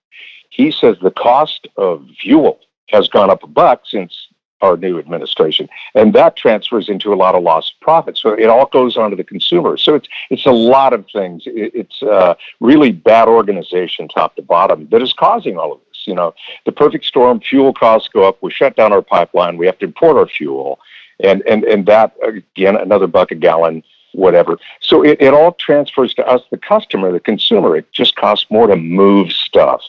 [0.48, 2.60] he says the cost of fuel
[2.90, 4.28] has gone up a buck since
[4.60, 8.16] our new administration, and that transfers into a lot of lost profit.
[8.16, 9.76] So it all goes on to the consumer.
[9.76, 11.42] So it's it's a lot of things.
[11.46, 16.06] It, it's uh, really bad organization, top to bottom, that is causing all of this.
[16.06, 17.40] You know, the perfect storm.
[17.40, 18.38] Fuel costs go up.
[18.40, 19.58] We shut down our pipeline.
[19.58, 20.78] We have to import our fuel,
[21.22, 23.82] and and and that again another buck a gallon
[24.18, 24.58] whatever.
[24.80, 27.76] So it, it all transfers to us, the customer, the consumer.
[27.76, 29.80] It just costs more to move stuff.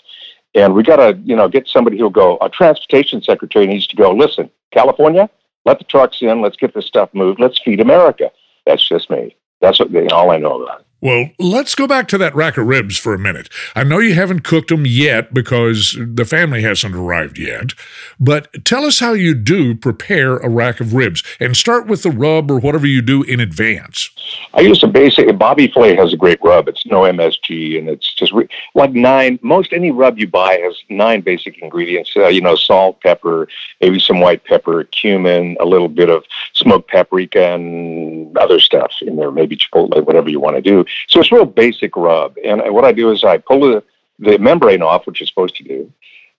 [0.55, 3.95] And we got to, you know, get somebody who'll go, a transportation secretary needs to
[3.95, 5.30] go, listen, California,
[5.65, 6.41] let the trucks in.
[6.41, 7.39] Let's get this stuff moved.
[7.39, 8.32] Let's feed America.
[8.65, 9.36] That's just me.
[9.61, 10.86] That's what, all I know about.
[11.01, 13.47] Well, let's go back to that rack of ribs for a minute.
[13.73, 17.71] I know you haven't cooked them yet because the family hasn't arrived yet,
[18.19, 22.11] but tell us how you do prepare a rack of ribs and start with the
[22.11, 24.09] rub or whatever you do in advance.
[24.53, 26.67] I use a basic, Bobby Flay has a great rub.
[26.67, 28.33] It's no MSG and it's just
[28.75, 32.99] like nine, most any rub you buy has nine basic ingredients, uh, you know, salt,
[33.01, 33.47] pepper,
[33.79, 39.15] maybe some white pepper, cumin, a little bit of smoked paprika and other stuff in
[39.15, 40.85] there, maybe chipotle, whatever you want to do.
[41.07, 42.35] So it's real basic rub.
[42.43, 43.83] And what I do is I pull the,
[44.19, 45.91] the membrane off, which you're supposed to do,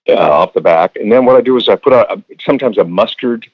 [0.09, 0.95] uh, off the back.
[0.95, 3.47] And then what I do is I put a, sometimes a mustard,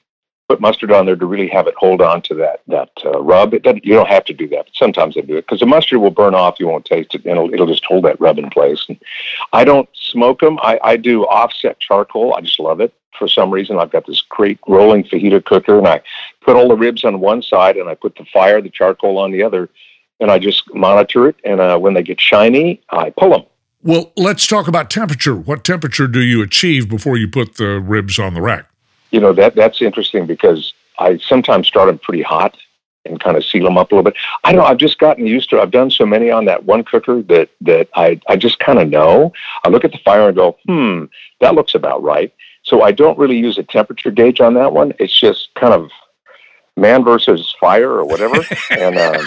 [0.48, 3.54] put mustard on there to really have it hold on to that, that uh, rub.
[3.54, 6.00] It you don't have to do that, but sometimes I do it because the mustard
[6.00, 6.58] will burn off.
[6.58, 8.84] You won't taste it and it'll, it'll just hold that rub in place.
[8.88, 8.98] And
[9.52, 10.58] I don't smoke them.
[10.62, 12.34] I, I do offset charcoal.
[12.34, 13.78] I just love it for some reason.
[13.78, 16.00] I've got this great rolling fajita cooker and I
[16.40, 19.32] put all the ribs on one side and I put the fire, the charcoal on
[19.32, 19.68] the other
[20.20, 21.36] and I just monitor it.
[21.44, 23.42] And uh, when they get shiny, I pull them.
[23.82, 25.36] Well, let's talk about temperature.
[25.36, 28.66] What temperature do you achieve before you put the ribs on the rack?
[29.10, 32.56] You know that that's interesting because I sometimes start them pretty hot
[33.04, 34.18] and kind of seal them up a little bit.
[34.44, 34.66] I don't.
[34.66, 35.60] I've just gotten used to.
[35.60, 38.88] I've done so many on that one cooker that that I I just kind of
[38.88, 39.32] know.
[39.64, 41.04] I look at the fire and go, hmm,
[41.40, 42.34] that looks about right.
[42.64, 44.92] So I don't really use a temperature gauge on that one.
[44.98, 45.90] It's just kind of
[46.80, 48.42] man versus fire or whatever.
[48.70, 49.26] and um,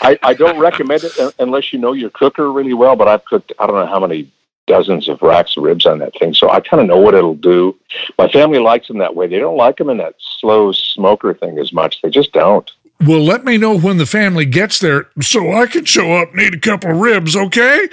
[0.00, 2.96] I, I don't recommend it unless you know your cooker really well.
[2.96, 4.30] But I've cooked I don't know how many
[4.66, 7.34] dozens of racks of ribs on that thing, so I kind of know what it'll
[7.34, 7.76] do.
[8.16, 9.26] My family likes them that way.
[9.26, 12.00] They don't like them in that slow smoker thing as much.
[12.02, 12.70] They just don't.
[13.04, 16.54] Well, let me know when the family gets there so I can show up, need
[16.54, 17.88] a couple of ribs, okay?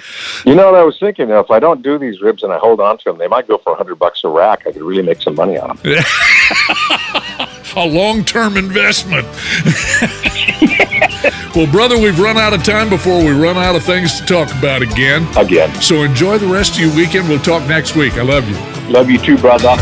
[0.46, 1.30] You know what I was thinking?
[1.30, 3.58] If I don't do these ribs and I hold on to them, they might go
[3.58, 4.68] for a 100 bucks a rack.
[4.68, 6.04] I could really make some money on them.
[7.76, 9.26] a long term investment.
[11.54, 14.52] well, brother, we've run out of time before we run out of things to talk
[14.58, 15.26] about again.
[15.36, 15.72] Again.
[15.80, 17.28] So enjoy the rest of your weekend.
[17.28, 18.14] We'll talk next week.
[18.14, 18.56] I love you.
[18.90, 19.76] Love you too, brother.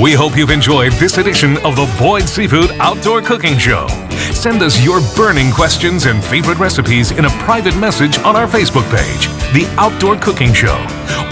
[0.00, 3.88] We hope you've enjoyed this edition of the Boyd Seafood Outdoor Cooking Show.
[4.32, 8.88] Send us your burning questions and favorite recipes in a private message on our Facebook
[8.94, 10.78] page, The Outdoor Cooking Show,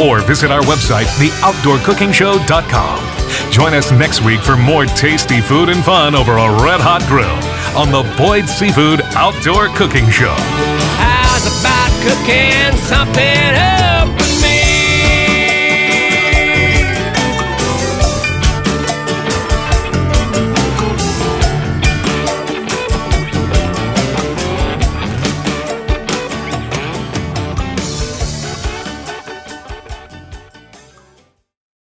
[0.02, 3.15] or visit our website, theoutdoorcookingshow.com.
[3.50, 7.26] Join us next week for more tasty food and fun over a red hot grill
[7.76, 10.34] on the Boyd Seafood Outdoor Cooking Show.
[11.00, 14.55] How's about cooking something up with me?